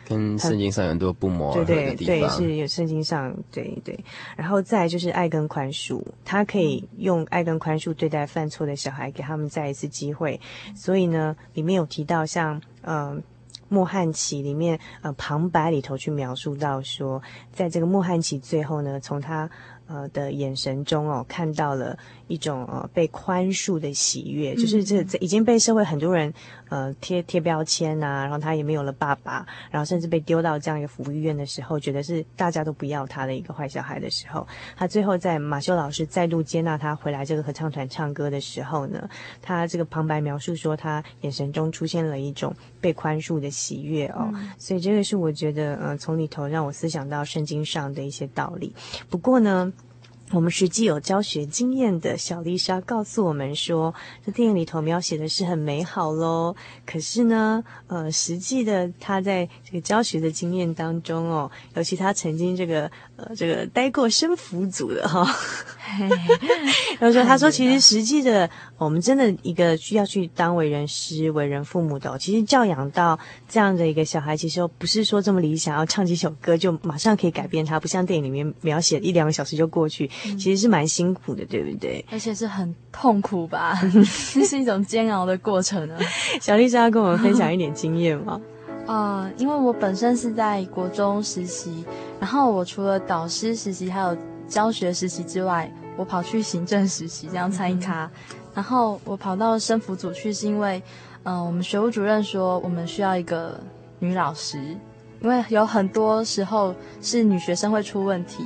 [0.06, 1.96] 跟圣经上很多不谋而合的地方。
[1.96, 3.98] 对对对，是有圣经上对对。
[4.36, 10.38] 然后再就是爱跟宽恕，他可以用爱跟宽恕对待犯错的小孩，给他们再一次机会。
[10.76, 13.22] 所以呢，里面有提到像，嗯、呃。
[13.72, 17.22] 莫汉奇里面，呃，旁白里头去描述到说，
[17.54, 19.48] 在这个莫汉奇最后呢，从他
[19.92, 21.96] 呃的眼神中哦，看到了
[22.28, 26.32] 一种呃被宽恕的喜悦，就是这这已经被社会很多人
[26.70, 39.06] 呃贴贴标签呐、啊，然后他也没有了爸爸，然后甚至被丢到这样一个福利院的时候，觉得是大家都不要他的一个坏小孩的时候，他最后在马修老师再度接纳他回来这个合唱团唱歌的时候呢，
[39.42, 48.74] 他这个旁白描述说，他眼神中出现了一种被宽恕的喜悦哦，嗯、所以这个是我觉得呃从里头让我思想到圣经上的一些道理。
[49.10, 49.70] 不过呢。
[50.32, 56.56] 我们实际有教学经验的小丽莎告诉我们说，这电影里头描写的是很美好喽。
[56.86, 65.26] 可是呢，呃，实际的她在这个教学的经验当中哦，尤其她曾经这个呃这个待过生辅组的哈、哦，
[66.98, 80.10] 然后说她说其实实际的我们真的一个需要去当为人师、为人父母的、哦，其实教养到这样的一个小孩，其实不是说这么理想，要唱几首歌就马上可以改变他，不像电影里面描写一两个小时就过去。
[80.38, 82.04] 其实是蛮辛苦的，对不对？
[82.10, 83.78] 而且是很痛苦吧？
[84.34, 85.98] 这 是一种煎熬的过程啊。
[86.40, 88.40] 小丽是要跟我们分享一点经验吗？
[88.86, 91.84] 啊、 呃，因为我本身是在国中实习，
[92.20, 94.16] 然后我除了导师实习还有
[94.48, 98.04] 教学实习之外，我跑去行政实习这样参一咖。
[98.04, 100.82] 嗯、然后我跑到生辅组去，是因为，
[101.24, 103.58] 嗯、呃，我们学务主任说我们需要一个
[103.98, 104.58] 女老师，
[105.20, 108.44] 因为有很多时候是女学生会出问题。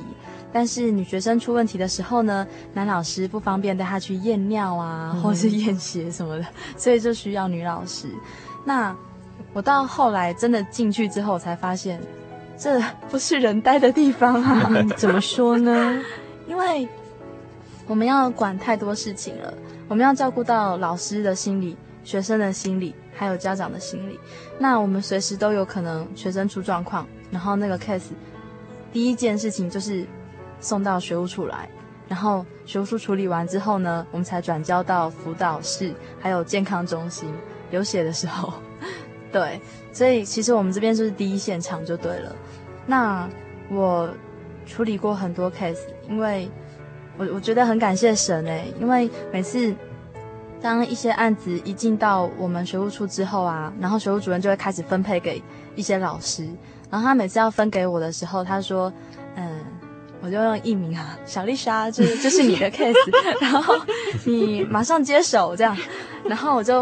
[0.57, 8.07] 但是女学生出问题的时候呢，男老师不方便带她去验尿啊，或是验血什么的， 所以就需要女老师。
[8.65, 8.95] 那
[9.53, 12.01] 我到后来真的进去之后，才发现
[12.57, 14.71] 这不是人待的地方啊！
[14.97, 16.01] 怎么说呢？
[16.49, 16.87] 因为
[17.85, 19.53] 我们要管太多事情了，
[19.87, 24.19] 我们要照顾到老师的心理、学生的心理，还有家长的心理。
[24.57, 28.09] 那我们随时都有可能学生出状况，然后那个 case
[28.91, 30.03] 第一件事情就是。
[30.59, 31.69] 送到学务处来，
[32.07, 37.29] 然后学务处处理完之后呢，我们才转交到辅导室，还有健康中心。
[37.69, 38.53] 流血的时候，
[39.29, 39.59] 对，
[39.91, 42.33] 所以其实我们这边就是第一现场就对了。
[42.85, 43.29] 那
[43.69, 44.09] 我
[44.65, 46.49] 处理过很多 case，因为
[47.17, 49.75] 我我觉得很感谢神诶，因为每次
[50.61, 55.43] 当一些案子一进到我们学务处之后啊，然后学务主任就会开始分配给
[55.75, 56.47] 一些老师，
[56.89, 58.91] 然后他每次要分给我的时候，他说，
[59.35, 59.59] 嗯。
[60.27, 62.93] 我就用艺名啊，小丽莎，这这是你的 case，
[63.39, 63.73] 然后
[64.25, 65.73] 你马上接手这样，
[66.25, 66.81] 然后我就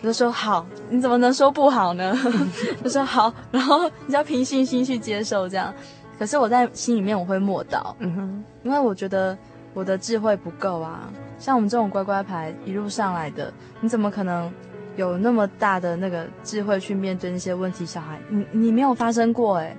[0.00, 2.18] 我就说好，你怎么能说不好呢？
[2.82, 5.70] 就说好，然后你要凭信心去接受这样。
[6.18, 9.36] 可是我在心里面我会默祷，嗯哼，因为我觉得
[9.74, 11.10] 我的智慧不够啊。
[11.38, 14.50] 像我们这种乖乖牌一路上来的，你怎么可能
[14.96, 18.18] 有那么大的那个智慧去面对那些问题小孩？
[18.30, 19.76] 你你没有发生过诶。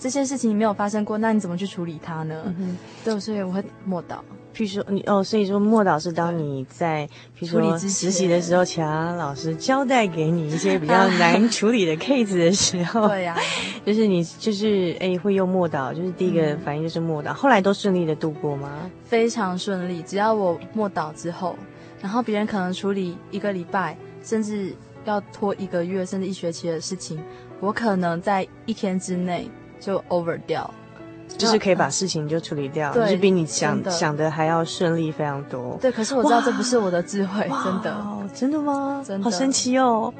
[0.00, 2.42] 这些事情没有发生过，那你怎么去处理它呢？
[2.58, 4.16] 嗯、对，所以我会默祷。
[4.54, 7.06] 譬如说，你哦，所以说默祷是当你在
[7.38, 13.40] 对譬如说实习的时候，其他老师交代给你一些比较难处理的 case 的时候，对呀、啊，
[13.84, 17.32] 就是你就是哎会用默祷，就是第一个反应就是默祷。
[17.32, 18.90] 嗯、后来都顺利的度过吗？
[19.04, 21.54] 非常顺利，只要我默祷之后，
[22.00, 27.22] 然后别人可能处理一个礼拜，甚至要拖一个月，甚至一学期的事情，
[27.60, 29.48] 我可能在一天之内。
[29.80, 30.72] 就 over 掉，
[31.36, 35.78] 就是可以把事情就处理掉，就、呃、是比你想的想的还要顺利非常多。
[35.80, 39.02] 对，可是我知道这不是我的智慧，真的，真的吗？
[39.04, 40.12] 真的，好神奇哦！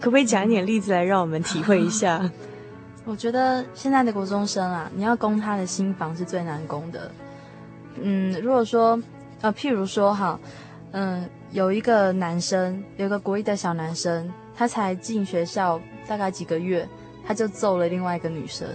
[0.00, 2.30] 可不可以讲一点例子来让我们体会一下？
[3.04, 7.10] 我觉得现在的国中生啊，你要攻他的心房是最难攻的。
[8.00, 9.00] 嗯，如果说
[9.40, 10.38] 呃，譬如说哈，
[10.92, 16.86] 嗯，有一个男生，有一个国一的小男生，他才进学校大概几个月，
[17.26, 18.68] 他就揍了另外一个女生。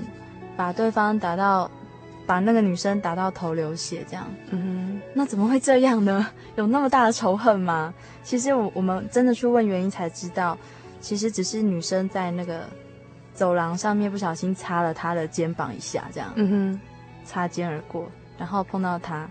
[0.55, 1.69] 把对方打到，
[2.25, 4.25] 把那个女生打到头流血，这样。
[4.49, 6.27] 嗯哼，那怎么会这样呢？
[6.55, 7.93] 有那么大的仇恨吗？
[8.23, 10.57] 其实我我们真的去问原因才知道，
[11.01, 12.61] 其实只是女生在那个
[13.33, 16.31] 走廊上面不小心擦了他的肩膀一下，这样。
[16.35, 16.79] 嗯哼，
[17.25, 19.27] 擦肩而过，然后碰到他，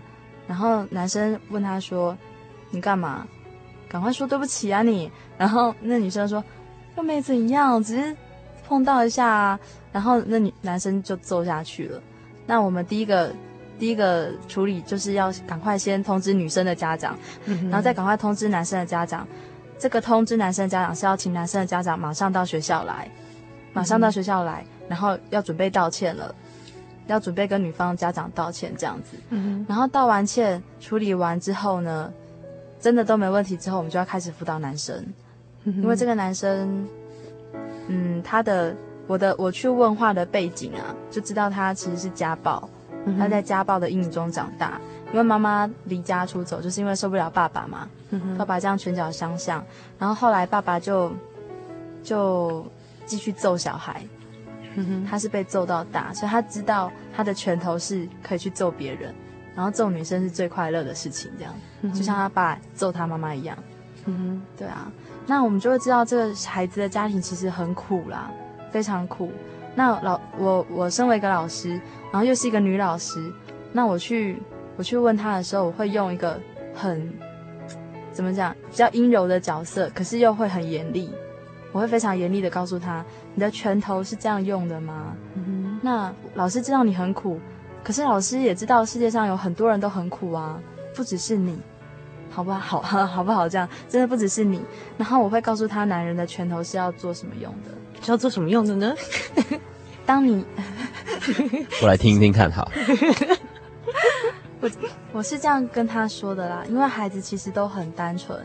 [0.47, 2.17] 然后男生问他说
[2.69, 3.25] ：“你干嘛？
[3.87, 6.43] 赶快说对不起啊你！”然后那女生说
[6.97, 8.15] ：“又没怎样，只是
[8.67, 9.59] 碰到一下啊。”
[9.93, 12.01] 然后那女男生就揍下去了，
[12.47, 13.31] 那我们第一个
[13.77, 19.27] 第一个处理就是要赶快先通知女生的家长，嗯、然后再赶快通知男生的家长。
[19.77, 23.07] 这个通知男生的家长是要请男生的家长马上到学校来，
[23.71, 26.33] 马上到学校来，嗯、然后要准备道歉了，
[27.05, 29.15] 要准备跟女方家长道歉这样子。
[29.29, 32.11] 嗯、然后道完歉处理完之后呢，
[32.79, 35.05] 真的都没问题之后，我们就要开始辅导男生，
[35.65, 36.87] 嗯、因为这个男生，
[37.87, 38.75] 嗯，他的。
[39.07, 42.67] 我的我去问话的背景啊，就知道他其实是家暴，
[43.17, 44.79] 他在家暴的阴影中长大，
[45.11, 47.87] 因为妈妈离家出走，就是因为受不了爸爸嘛。
[48.37, 49.63] 爸爸这样拳脚相向，
[49.97, 51.11] 然后后来爸爸就
[52.03, 52.65] 就
[53.05, 54.03] 继续揍小孩。
[55.07, 59.13] 他是被揍到大，所以他知道他的拳头是可以去揍别人，
[59.55, 61.53] 然后揍女生是最快乐的事情，这样，
[61.93, 63.55] 就像他爸揍他妈妈一样。
[64.05, 64.91] 嗯，对啊。
[65.27, 68.31] 那我们就会知道这个孩子的家庭其实很苦啦，
[68.73, 69.31] 非常苦。
[69.75, 71.69] 那老我我身为一个老师，
[72.11, 73.31] 然后又是一个女老师，
[73.71, 74.41] 那我去
[74.75, 76.39] 我去问她的时候，我会用一个
[76.73, 77.13] 很
[78.11, 81.13] 怎么讲比较阴柔的角色，可是又会很严厉。
[81.71, 85.15] 我会非常严厉的告诉他：“你的拳头是这样用的吗？”
[85.81, 87.39] 那老师知道你很苦，
[87.83, 90.59] 可是老师也知道世界上有很多人都很苦啊，
[90.95, 91.59] 不只是你。
[92.29, 92.81] 好不好？
[92.81, 93.49] 好， 好不好？
[93.49, 94.61] 这样真的不只是你。
[94.97, 97.69] 然后我会告诉他，男人的拳头是要做什么用的？
[98.03, 98.93] 是要做什么用的呢？
[100.05, 100.45] 当你，
[101.81, 102.69] 我来听一听看，好。
[104.59, 104.69] 我
[105.13, 108.39] 我是这样跟他说的啦，因为孩子其实都很单纯，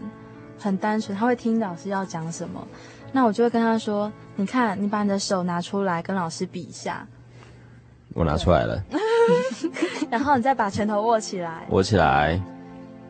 [0.58, 2.66] 很单纯，他会听老师要讲什么。
[3.12, 7.06] 那我就会跟他说：“你看，你把你的手拿出来，跟老师比一下。”
[8.14, 8.82] 我拿出来了。
[10.10, 11.66] 然后你再把拳头握起来。
[11.70, 12.40] 握起来。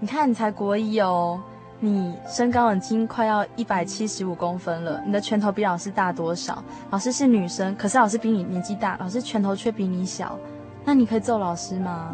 [0.00, 1.40] 你看，你才国一哦，
[1.80, 6.62] 你身高已经快要一百七十五公分了，你的拳头比老师大多少？
[6.90, 10.36] 老师是女生，可是老师比你年纪大，老师拳头却比你小，
[10.84, 12.12] 那你可以揍老师吗？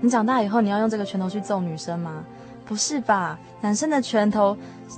[0.00, 2.22] 你长大以后你要用这个拳头去揍女生吗？
[2.66, 3.38] 不是吧？
[3.62, 4.54] 男生的拳头，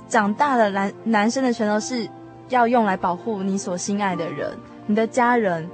[0.09, 2.09] 长大了男男生的拳头是
[2.49, 4.51] 要用来保护你所心爱的人，
[4.85, 5.69] 你的家人，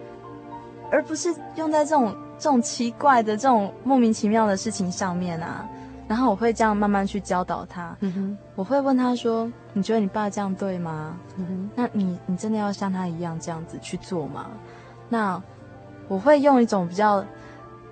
[0.92, 5.68] 而不是用在这种这种奇怪的这种莫名其妙的事情上面啊。
[6.08, 11.18] 然后我会这样慢慢去教导他，嗯哼，我会问他说：“你觉得你爸这样对吗？
[11.38, 14.52] 嗯哼，那你你真的要像他一样这样子去做吗？”
[15.10, 15.42] 那
[16.08, 17.26] 我会用一种比较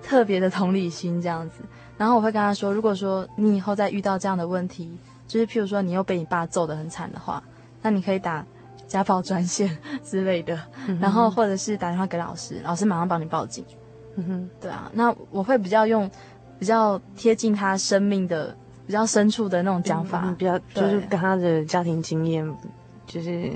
[0.00, 1.62] 特别的同理心这样子，
[1.98, 4.96] 然后我会跟他说：“如果说你以后再遇到这样的问题，
[5.26, 7.42] 就是譬如说你又被你爸揍得很惨的话，
[7.82, 8.46] 那你可以打
[8.86, 10.56] 家暴专线 之类的，
[10.86, 13.64] 嗯，然后或者是打电话给老师，老师马上帮你报警。
[14.16, 16.08] 嗯哼，对啊，那我会比较用。”
[16.58, 22.46] 比较贴近他生命的比较深处的那种讲法，嗯、比较就是跟他的家庭经验，
[23.06, 23.50] 就是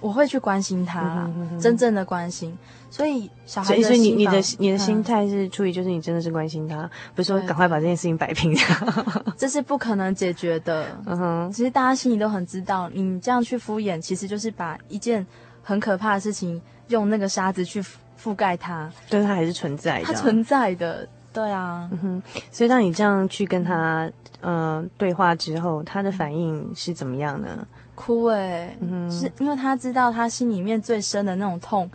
[0.00, 2.56] 我会去关心他啦，嗯、哼哼真正的关心。
[2.90, 8.54] 所以小孩，所以你你的你的心态是出于就是你真的是关心他，不是说赶快把这件事情摆平。
[9.34, 10.86] 这是不可能解决的。
[11.06, 15.26] 嗯哼，其实大家心里都很知道，你这样去敷衍，其实就是把一件
[15.62, 17.82] 很可怕的事情用那个沙子去
[18.22, 21.08] 覆盖它，但是它还是存在的，它存在的。
[21.32, 24.10] 对啊，嗯哼，所以当你这样去跟他
[24.40, 27.66] 呃对话之后，他的反应是怎么样呢？
[27.94, 31.90] 哭哎、欸，嗯哼，是因为他知道他心里面最深的那种痛，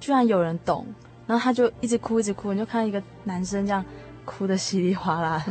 [0.00, 0.86] 居然有人懂，
[1.26, 3.84] 然后他就一直哭一直哭，你就看一个男生这样
[4.24, 5.44] 哭的稀里哗啦，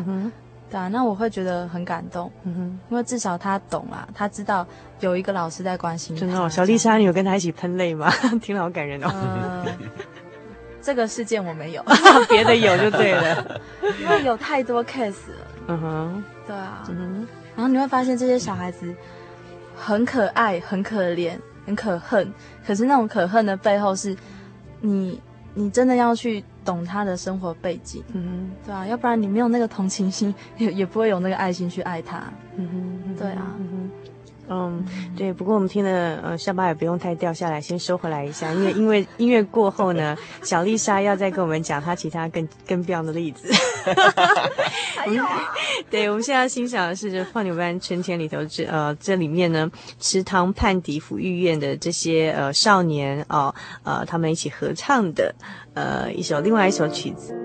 [0.69, 4.65] 对啊，那我会觉得很感动，嗯哼，因为至少他懂啦，他知道
[5.01, 6.21] 有一个老师在关心他。
[6.21, 8.09] 真的哦，小丽莎，你有跟他一起喷泪吗？
[8.41, 9.09] 听了好感人哦。
[9.11, 9.65] 呃
[10.81, 11.83] 这个事件我没有，
[12.29, 13.61] 别的有就对了，
[14.01, 15.47] 因为有太多 case 了。
[15.67, 18.93] 嗯哼，对啊，嗯哼，然后你会发现这些小孩子
[19.75, 22.31] 很可爱、很可怜、很可恨，
[22.65, 24.15] 可是那种可恨的背后是
[24.81, 25.21] 你，
[25.53, 28.03] 你真的要去懂他的生活背景。
[28.13, 32.21] 嗯哼，对啊，要不然你没有那个同情心，也也不会有那个爱心去爱他。
[32.57, 32.67] 嗯
[33.07, 33.55] 哼，对啊。
[33.59, 33.91] 嗯哼
[34.53, 34.83] 嗯，
[35.15, 43.49] 对，不过我们听了，呃，下巴也不用太掉下来，先收回来一下，因为因为音乐过后呢，小丽莎要再跟我们讲她其他更更棒的例子。
[44.97, 45.23] 还有，
[45.89, 55.33] 对，我们现在要欣赏的是《放牛班春天》里头这呃这里面呢，池塘畔底抚育院的这些呃少年哦呃，呃他们一起合唱的
[55.73, 57.40] 呃一首另外一首曲子。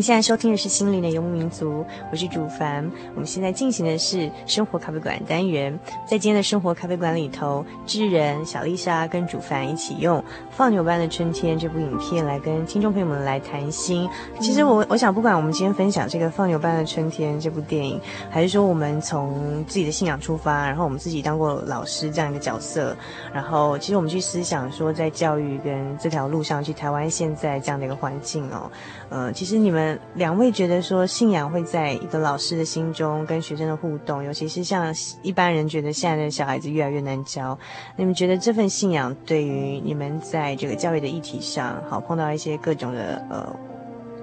[0.00, 2.90] 您现在收听的是《心灵的游牧民族》，我是主凡。
[3.14, 5.78] 我们现在进行的是生活咖啡馆单元，
[6.08, 10.18] 在今天的生活咖啡馆里头，智仁、小丽莎跟主凡一起用
[10.50, 14.08] 《放牛班的春天》这部影片来跟听众朋友们来谈心。
[14.40, 22.96] 其实我我想，不管我们今天分享这个《放牛班的春天》这部电影，还是说我们从自己的信仰出发，然后我们自己当过老师这样一个角色，
[23.34, 28.70] 然后其实我们去思想说，在教育跟这条路上，去台湾现在这样的一个环境哦，
[29.10, 29.89] 呃，其实你们。
[30.14, 37.58] 两位觉得说信仰会在一个老师的心中跟学生的互动，尤其是像一般人觉得现在的小孩子越来越难教，
[37.96, 43.54] 你们觉得这份信仰对于你们在这个教育的议题上，好碰到一些各种的呃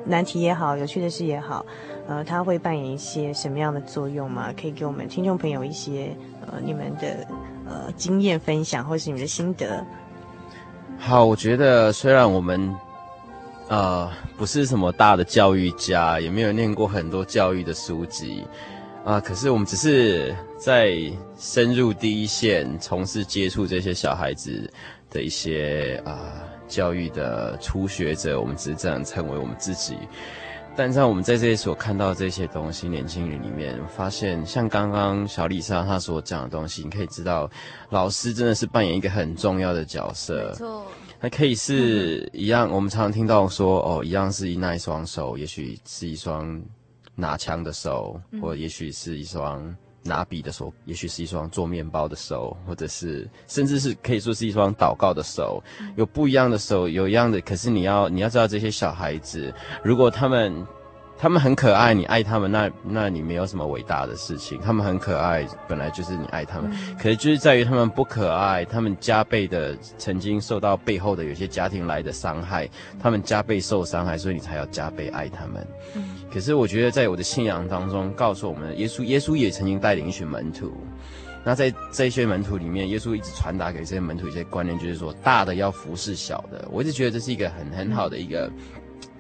[0.05, 1.65] 难题也好，有趣的事也好，
[2.07, 4.53] 呃，它会扮演一些什么样的作用吗？
[4.59, 6.15] 可以给我们听众朋友一些
[6.45, 7.27] 呃你们的
[7.67, 9.85] 呃经验分享，或是你们的心得。
[10.97, 12.75] 好，我觉得虽然我们。
[13.69, 18.45] 呃，不是什么大的教育家，也没有念过很多教育的书籍，
[19.03, 20.97] 啊、可是我们只是在
[21.37, 24.71] 深入第一线，从事接触这些小孩子
[25.09, 26.17] 的一些啊、
[26.67, 29.97] 教育的初学者，我们只是这样称为我们自己。
[30.75, 37.49] 但在我们在这里所看到这些东西，年轻人里面发现，像刚刚小丽莎她所讲的东西，你可以知道，
[37.89, 40.55] 老师真的是扮演一个很重要的角色。
[41.19, 46.61] 那可以是一样，我们常常听到说，哦，一样是那一双手，也许是一双
[47.15, 55.63] 拿枪的手，或也许是一双拿笔的手，也许是一双做面包的手，或者是甚至是可以说是一双祷告的手，
[55.95, 57.41] 有不一样的手，有一样的。
[57.41, 59.53] 可是你要你要知道，这些小孩子，
[59.83, 60.65] 如果他们。
[61.19, 64.59] 他们很可爱，你爱他们，那那你没有什么伟大的事情。
[64.61, 66.69] 他们很可爱，本来就是你爱他们。
[66.71, 75.67] 嗯、可是就是在于他们不可爱，他们加倍的曾经受到背后的有些家庭来的伤害，他们加倍受伤害，所以你才要加倍爱他们。
[75.95, 80.71] 嗯、可是我觉得在我的信仰当中，告诉我们，耶稣耶稣也曾经带领一群门徒。
[81.43, 86.67] 那在这些门徒里面，耶稣一直传达给这些门徒一些观念，就是说大的要服侍小的。
[86.71, 88.51] 我一直觉得这是一个很很好的一个。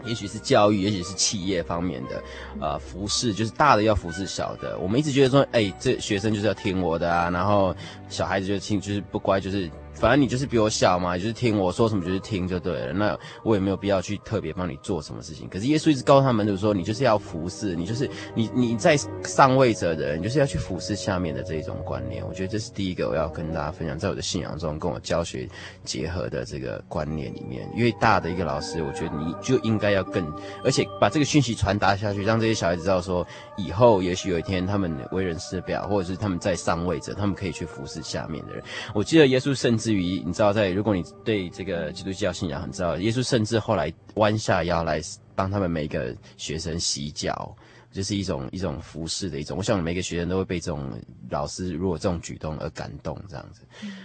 [0.07, 2.23] 也许是教育，也许是企业方面的，
[2.59, 4.77] 呃，服侍就是大的要服侍小的。
[4.79, 7.75] 我们一直觉得说，哎、这学生就是要听我的啊，然后
[8.09, 9.69] 小孩子就听，就是不乖，就是。
[9.99, 12.93] 反正你就是比我小嘛，就是听我说什么就是听就对了。
[12.93, 15.49] 那我也没有必要去特别帮你做什么事情。
[15.49, 22.23] 可是耶稣一直告诉他们，就是说你就是要服侍，你就是你你在上位者的人，就是要去服侍下面的这一种观念。
[22.27, 25.49] 我觉得这是第一个我要跟大家分享，在我的信仰中跟我教学
[25.83, 27.67] 结合的这个观念里面。
[27.73, 30.31] 越大的一个老师，我觉得你就应该要更，
[30.63, 33.25] 而且把这个讯息传达下去，让这些小孩子知道说，
[33.57, 38.63] 以后也许有一天他们为人师表，或者是他们在上位者，他们可以去服侍下面的人。
[38.93, 39.86] 我记得耶稣甚至。
[39.87, 44.99] 至于你知道，在如果你对这个基督教信仰很知道，耶稣甚至后来弯下腰来
[45.33, 47.55] 帮他们每一个学生洗脚，
[47.89, 49.57] 就是一种一种服侍的一种。
[49.57, 50.91] 我想每个学生都会被这种
[51.29, 53.61] 老师如果这种举动而感动，这样子。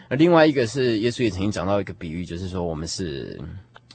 [0.09, 3.41] 那另外一个是耶稣也曾经讲到一个比喻，就是说我们是。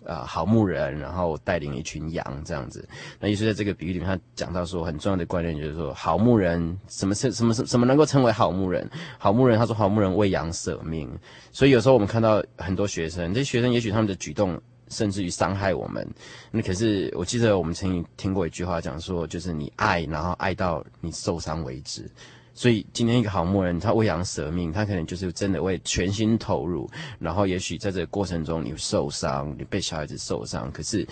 [0.08, 2.88] 啊、呃，好牧人，然后带领一群羊这样子。
[3.20, 8.90] 那耶稣在这个比喻里面，他讲到说很重要的观念，就是说好牧人什么是什么什什么能够称为好牧人？
[9.18, 11.10] 好牧人，他说好牧人为羊舍命。
[11.52, 16.08] 所以有时候我们看到很多学生，这些学生也许他们的举动甚至于伤害我们。
[16.52, 22.10] 那可是我记得我们曾经听过一句话讲说，就是你爱，然后爱到你受伤为止。
[22.58, 26.90] 所以今天一个好牧人，他为羊舍命，他可能就是真的为全心投入，
[27.20, 31.08] 然后也许在这个过程中你受伤，你被小孩子受伤，可是，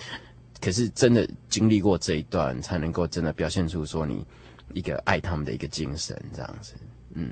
[0.60, 4.26] 可是真的经历过这一段，才能够真的表现出说你
[4.74, 6.74] 一个爱他们的一个精神，这样子，
[7.14, 7.30] 嗯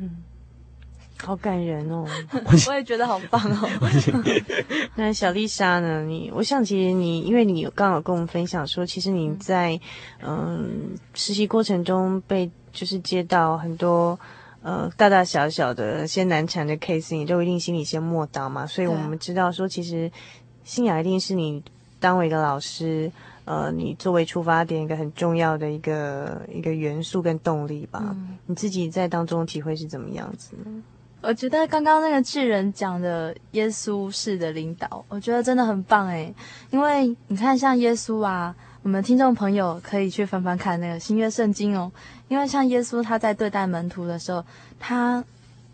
[0.00, 0.10] 嗯。
[1.18, 2.04] 好感人哦！
[2.66, 3.68] 我也觉得好棒哦。
[4.96, 6.02] 那小丽莎呢？
[6.02, 9.78] 你，我想其实你，因为你刚好跟我们分享说，其实你在
[10.20, 14.18] 嗯实习过程中被就是接到很多
[14.62, 18.66] 呃大大小小的些难缠的 case，你都一定心里先默祷嘛。
[18.66, 20.10] 所以我们知道说，其实
[20.64, 21.62] 信仰一定是你
[22.00, 23.10] 当为一个老师。
[23.44, 30.70] 呃，你作为出发点一个很重要的一个一个元素跟动力吧，嗯、你自己在当中体会是怎么样子呢？
[31.22, 36.32] 我觉得刚刚那个智人讲的耶稣式的领导，我觉得真的很棒诶，
[36.70, 41.90] 因为你看像耶稣啊，我们听众朋友可以去翻翻看那个新约圣经哦，
[42.28, 44.44] 因为像耶稣他在对待门徒的时候，
[44.78, 45.24] 他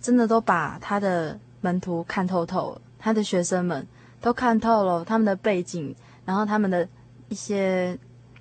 [0.00, 3.86] 真的都把他的门徒看透透，他的学生们
[4.20, 5.94] 都看透了他们的背景，
[6.24, 6.88] 然后他们的。
[7.30, 7.94] 一些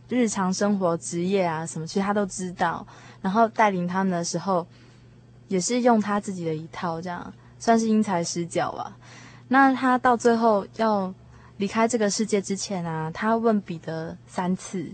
[0.08, 2.88] 日常生活、职业啊什么，其实他都知道。
[3.22, 4.66] 然后带领他们的时候，
[5.50, 8.96] 也是用他自己的一套，这样算是因材施教吧。
[9.50, 11.14] 那他到最后要
[11.58, 14.90] 离开这个世界之前啊，他问彼得三次，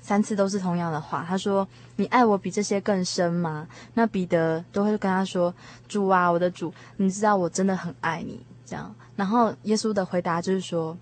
[0.00, 1.24] 三次都是同样的话。
[1.26, 5.54] 他说：“你爱我比这些更深吗？”那彼得都会跟他说
[5.88, 8.94] ：“主啊，我的主，你知道我真的很爱你。”这样。
[9.16, 10.96] 然后耶稣的回答就是说：“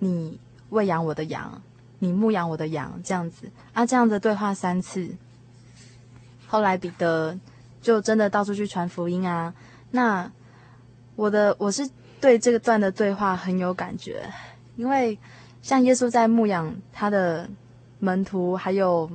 [0.00, 0.38] 你。”
[0.70, 1.62] 喂养我的羊，
[1.98, 5.08] 你牧养我的羊，这样子啊，这样的对话三次。
[6.46, 7.34] 后来彼得
[7.80, 9.54] 就真的到处去传福音啊。
[9.92, 10.30] 那
[11.16, 11.88] 我的我是
[12.20, 14.22] 对这个段的对话很有感觉，
[14.76, 15.18] 因为
[15.62, 17.48] 像耶稣在牧养他的
[17.98, 19.10] 门徒，还有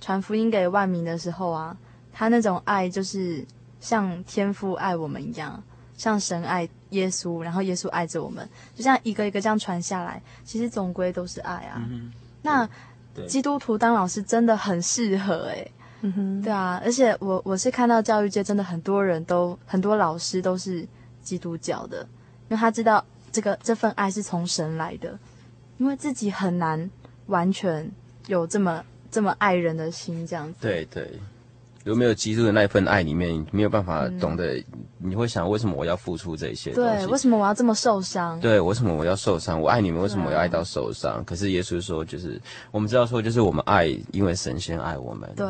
[0.00, 1.76] 传福音给万民的时候啊，
[2.12, 3.44] 他那种爱就是
[3.80, 5.62] 像天父爱我们一样，
[5.96, 6.68] 像神爱。
[6.92, 11.86] 耶稣，然后耶稣爱着我们，就像一个一个这样传下来，其实总归都是爱啊。
[11.90, 12.10] 嗯、
[12.40, 12.66] 那
[13.26, 15.72] 基督徒当老师真的很适合诶、欸。
[16.00, 20.88] 嗯哼，对啊，而且我我是看到教育界真的很多人都很多老师都是
[21.20, 22.08] 基督教的，
[22.48, 25.18] 因为他知道这个这份爱是从神来的，
[25.78, 26.90] 因为自己很难
[27.26, 27.90] 完全
[28.26, 30.58] 有这么这么爱人的心这样子。
[30.60, 31.10] 对对。
[31.84, 34.64] 有没有基督的那一份爱里面，没有办法懂得，嗯、
[34.98, 36.70] 你会想为什么我要付出这些？
[36.72, 38.38] 对，为什么我要这么受伤？
[38.40, 39.58] 对，为什么我要受伤？
[39.58, 41.14] 我爱你们，为什么我要爱到受伤？
[41.14, 42.38] 啊、可是耶稣说，就是
[42.70, 45.30] 我们知道说，就是我们爱，因为神先爱我们。
[45.34, 45.46] 对，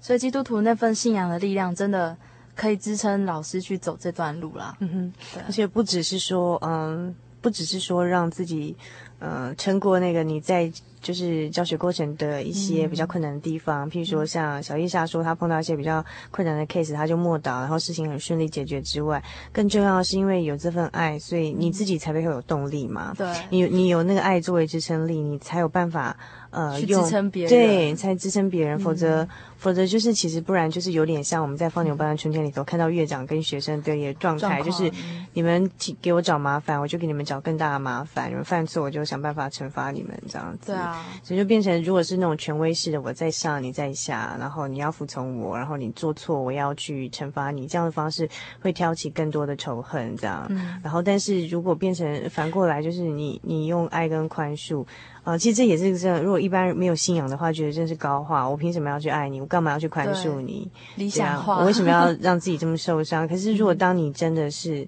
[0.00, 2.16] 所以基督徒那份信仰的力量，真的
[2.56, 4.76] 可以支撑老师去走这段路啦。
[4.80, 8.74] 嗯哼，对，而且不只是说，嗯，不只是说让自己，
[9.20, 10.72] 嗯，撑过那个你在。
[11.02, 23.14] 就是教学过程的一些比较困难的地方，嗯、譬如说像小丽莎说，她碰到一些比较困难的 case，她就默祷，然后事情很顺利解决之外，更重要的是因为有这份爱，所以你自己才会有动力嘛。
[23.16, 26.16] 对，你你有那个爱作为支撑力，你才有办法
[26.50, 29.22] 呃去支撑别人，对，才支撑别人，否则。
[29.22, 29.28] 嗯
[29.58, 34.90] 否则就是其实不然就是有点像我们在放牛班的春天里头看到院长跟学生对立的状态，就是
[35.32, 40.72] 你们给我找麻烦，我就给你们找更大的麻烦；你们犯错，我就想办法惩罚你们这样子。
[40.72, 48.28] 对啊，所以就变成如果是那种权威式的，我在上你在下，然后你要服从我，然后你做错我要去惩罚你，这样的方式
[48.60, 50.46] 会挑起更多的仇恨这样。
[50.50, 50.80] 嗯。
[50.82, 54.84] 然后但是如果变成反过来，就是你你用爱跟宽恕。
[55.26, 56.22] 啊、呃，其实这也是这样。
[56.22, 58.48] 如果一般人没有信仰的话，觉得真是高话。
[58.48, 59.40] 我凭什么要去爱你？
[59.40, 60.70] 我干嘛要去宽恕你？
[60.94, 61.58] 理想化。
[61.58, 63.26] 我为什么要 让自己这么受伤？
[63.26, 64.86] 可是如果当你真的是。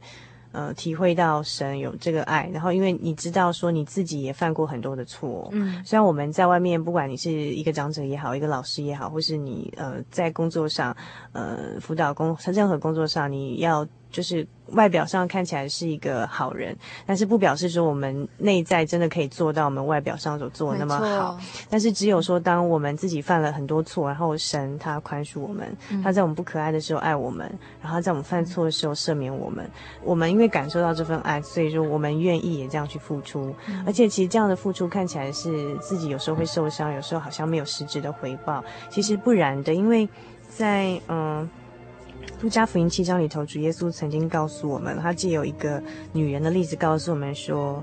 [0.51, 10.97] 呃，体会到神有这个爱，然后因为你知道说你自己也犯过很多的错，嗯，虽然我们在外面，不管你是一个长者也好，一个老师也好，或是你呃在工作上，
[11.33, 21.39] 呃辅导工，任何工作上，你要就是外表上看起来是一个好人，但是不表示说我们内在真的可以做到我们外表上所做的那么好。
[21.69, 27.53] 但是只有说，当我们自己犯了很多错，然后神他宽恕我们，嗯，他在我们不可爱的时候爱我们，
[27.83, 29.69] 然后在我们犯错的时候赦免我们，
[30.05, 30.29] 我们。
[30.29, 40.07] 因为感受到这份爱，所以说我们愿意也这样去付出，嗯、而且其实这样的付出看起来是自己有时候会受伤，有时候好像没有实质的回报，其实不然的，因为
[40.49, 41.49] 在嗯，
[42.41, 45.83] 路加福音七章里头，主耶稣曾经告诉我们，他借有一个
[46.13, 47.83] 女人的例子告诉我们说，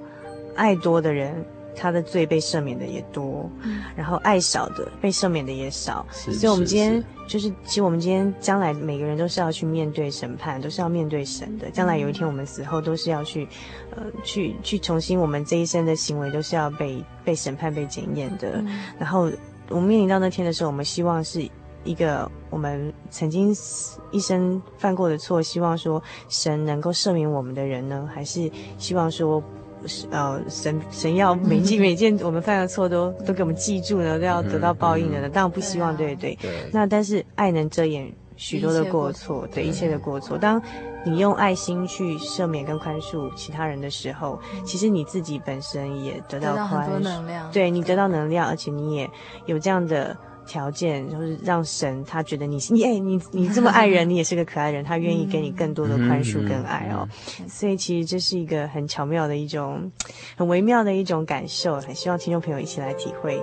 [0.55, 1.45] 爱多的人。
[1.77, 11.69] 他的罪被赦免的也多，嗯、然后爱少的被赦免的也少，所以，我们今天就是，其实我们今天将来每个人都是要去面对审判，都是要面对神的。
[11.71, 13.45] 将来有一天我们死后，都是要去，
[13.93, 18.53] 呃，去去重新，我们这一生的行为都是要被被审判、被检验的。
[18.59, 19.29] 嗯、然后
[19.67, 21.45] 我们面临到那天的时候，我们希望是
[21.85, 23.55] 一个我们曾经
[24.11, 29.41] 一生犯过的错，希望说神能够赦免我们的人呢，还是希望说？
[30.09, 35.29] 呃，神神要每件每件我们犯的错都都给我们记住呢，都要得到报应的呢。
[35.29, 36.51] 当然不希望，对对对。
[36.71, 40.39] 那但是爱能遮掩许多的过错，对一切的过错。
[40.39, 40.59] 当
[41.05, 47.51] 你用爱心去赦免跟宽恕其他人的时候，其实你自己本身也得到宽恕，得到很多能量。
[47.51, 49.07] 对你得到能量，而且你也
[49.45, 57.07] 有这样的条件，就是让神他觉得你你哎你你这么爱人， 你也是个可爱人，他愿意给你更多的宽恕跟爱哦。
[57.47, 59.91] 所以其实这是一个很巧妙的一种
[60.35, 63.41] 很微妙的一种感受，很希望听众朋友一起来体会。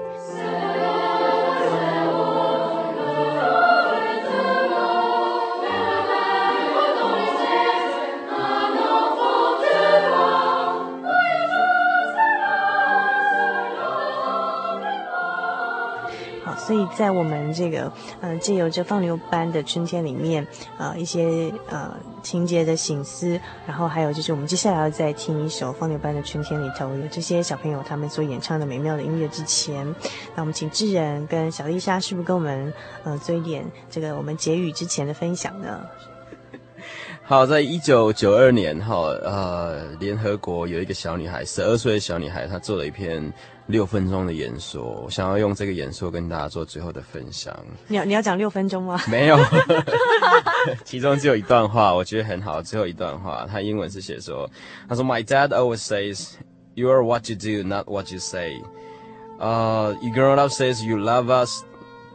[16.73, 17.93] 所以在我们这个，
[18.23, 20.47] 呃，借由这放牛班的春天里面，
[20.79, 29.87] 呃，一些呃情节的醒思，然后还有就是我们接下来要再听一首放牛班的春天里头有这些小朋友他们所演唱的美妙的音乐之前，
[30.35, 32.73] 那我们请智仁跟小丽莎是不是跟我们
[33.05, 35.79] 呃做一点这个我们结语之前的分享呢？
[37.33, 43.33] 好，在一九九二年哈，呃，联合国有一个小女孩，十二岁的小女孩，她做了一篇
[43.69, 47.59] 六分钟的演说，我想要用这个演说跟大家做最后的分享。
[47.89, 49.01] 你要你要讲六分钟吗？
[49.09, 49.39] 没有，
[50.85, 52.61] 其中只有一段话，我觉得很好。
[52.61, 54.47] 最后一段话，他英文是写说，
[54.87, 56.35] 他说：“My dad always says,
[56.75, 58.61] you are what you do, not what you say.
[59.41, 61.63] Uh, you grown up says you love us,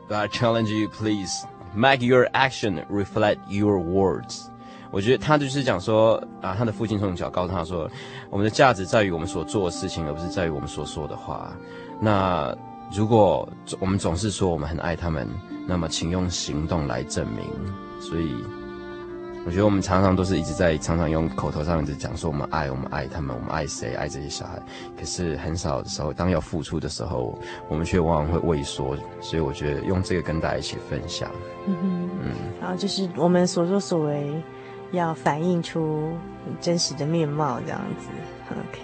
[0.07, 1.43] but I challenge you, please
[1.76, 4.51] make your action reflect your words.”
[4.97, 7.87] 我觉得他就是讲说啊，他的父亲从小告诉他说，
[8.31, 11.55] 我们的价值在于我们所做的事情，而不是在于我们所说的话。
[12.01, 12.51] 那
[12.91, 13.47] 如果
[13.79, 15.29] 我们总是说我们很爱他们，
[15.67, 17.45] 那么请用行动来证明。
[18.01, 18.33] 所以，
[19.45, 24.59] 我觉得我们常常都是一直在常常用口头上一直讲说我们爱我们爱他们，我们爱谁爱这些小孩，
[24.97, 27.37] 可是很少的时候，当要付出的时候，
[27.69, 28.97] 我们却往往会畏缩。
[29.21, 31.29] 所以，我觉得用这个跟大家一起分享。
[31.67, 34.33] 嗯哼，嗯，然后就是我们所作所为。
[34.91, 36.15] 要反映出
[36.61, 38.07] 真实的面貌，这样子。
[38.51, 38.79] OK，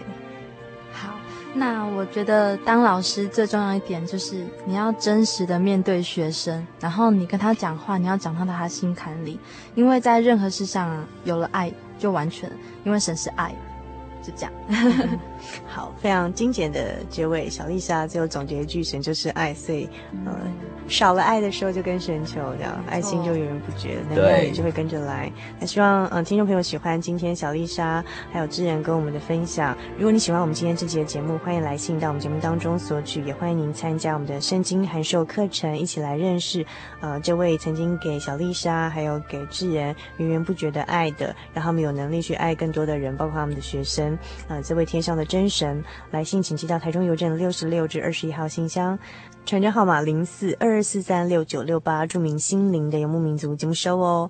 [0.91, 1.14] 好。
[1.54, 9.39] 那我觉得当老师最重要一点就是你要真实的面对学生，然后你跟他讲话，你要讲到他心坎里，
[9.76, 12.51] 因为在任何事上啊，有了爱就完全，
[12.84, 13.54] 因为神是爱。
[14.24, 14.54] 就这样，
[15.66, 17.50] 好，非常精简的结尾。
[17.50, 19.89] 小丽莎最后总结一句：神就是爱，所以，
[20.26, 20.36] 呃，
[20.88, 25.32] 少了爱的时候就跟神求，这样爱心就源源不绝，能量也就会跟着来。
[25.60, 29.76] 那希望，嗯、呃，听众朋友喜欢今天小丽莎还有智仁跟我们的分享。
[29.98, 36.66] 如果你喜欢我们今天这期的节目，欢迎来信到我们节目当中索取，也欢迎您参加我们的圣经函授课程，一起来认识，
[37.02, 44.18] 呃，这位曾经给小丽莎还有给智仁源源不绝的爱的，让他们有能力去爱更多的人，包括他们的学生。
[44.48, 49.00] 呃，这位天上的真神，来信请寄到台中邮政六十六至二十一号信箱，
[49.48, 54.30] 传真号码零四二二四三六九六八，注明心灵的游牧民族，节目收哦。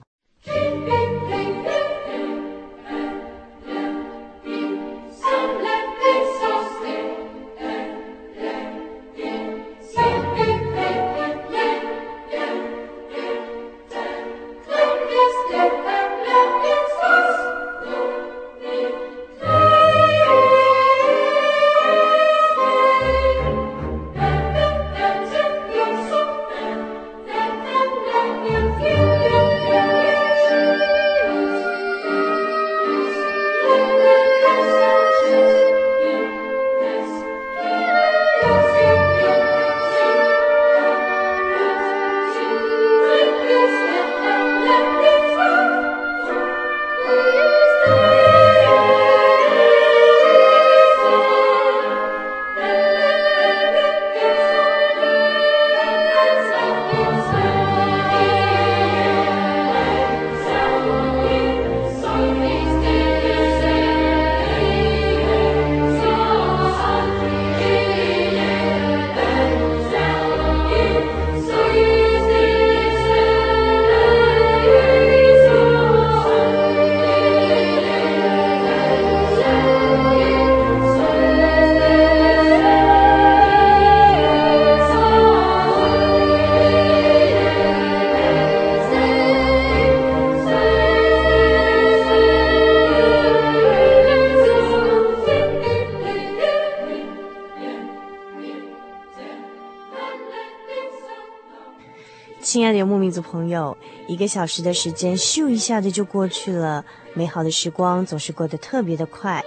[104.14, 106.86] 一个小时的时间，咻一下子就过去了。
[107.16, 109.44] 美好的时光总是过得特别的快。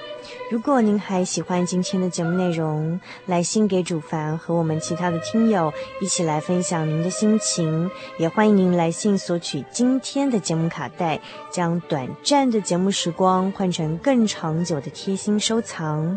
[0.49, 11.21] 如果您还喜欢今天的节目内容，来信给主凡和我们其他的听友一起来分享您的心情，也欢迎您来信索取今天的节目卡带，
[11.51, 16.17] 将短暂的节目时光换成更长久的贴心收藏，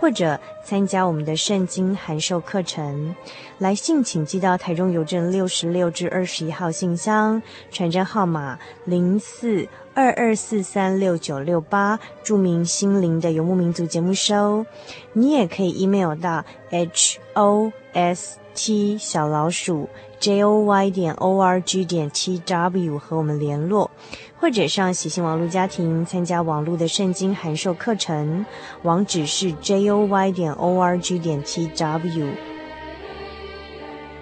[0.00, 3.14] 或者参加我们的圣经函授课程。
[3.58, 14.66] 来信请寄到台中邮政六十六至二十一号信箱，传真号码零四二二四三六九六八，著名心灵的游牧民族节目收。
[15.14, 19.88] 你也可以 email 到 h o s t 小老鼠
[20.20, 23.90] j o y 点 o r g 点 t w 和我们联络。
[24.38, 28.44] 或者上喜信网络家庭参加网络的圣经函授课程，
[28.82, 32.28] 网址是 j o y 点 o r g 点 t w。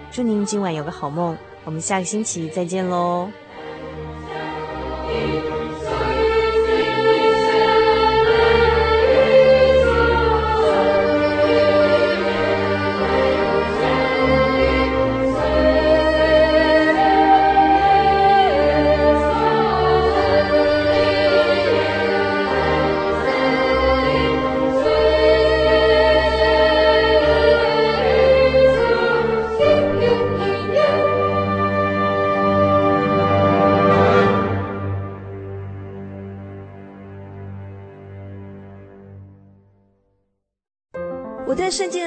[0.09, 3.27] 祝您今晚有个好梦，我们下个星期再见喽。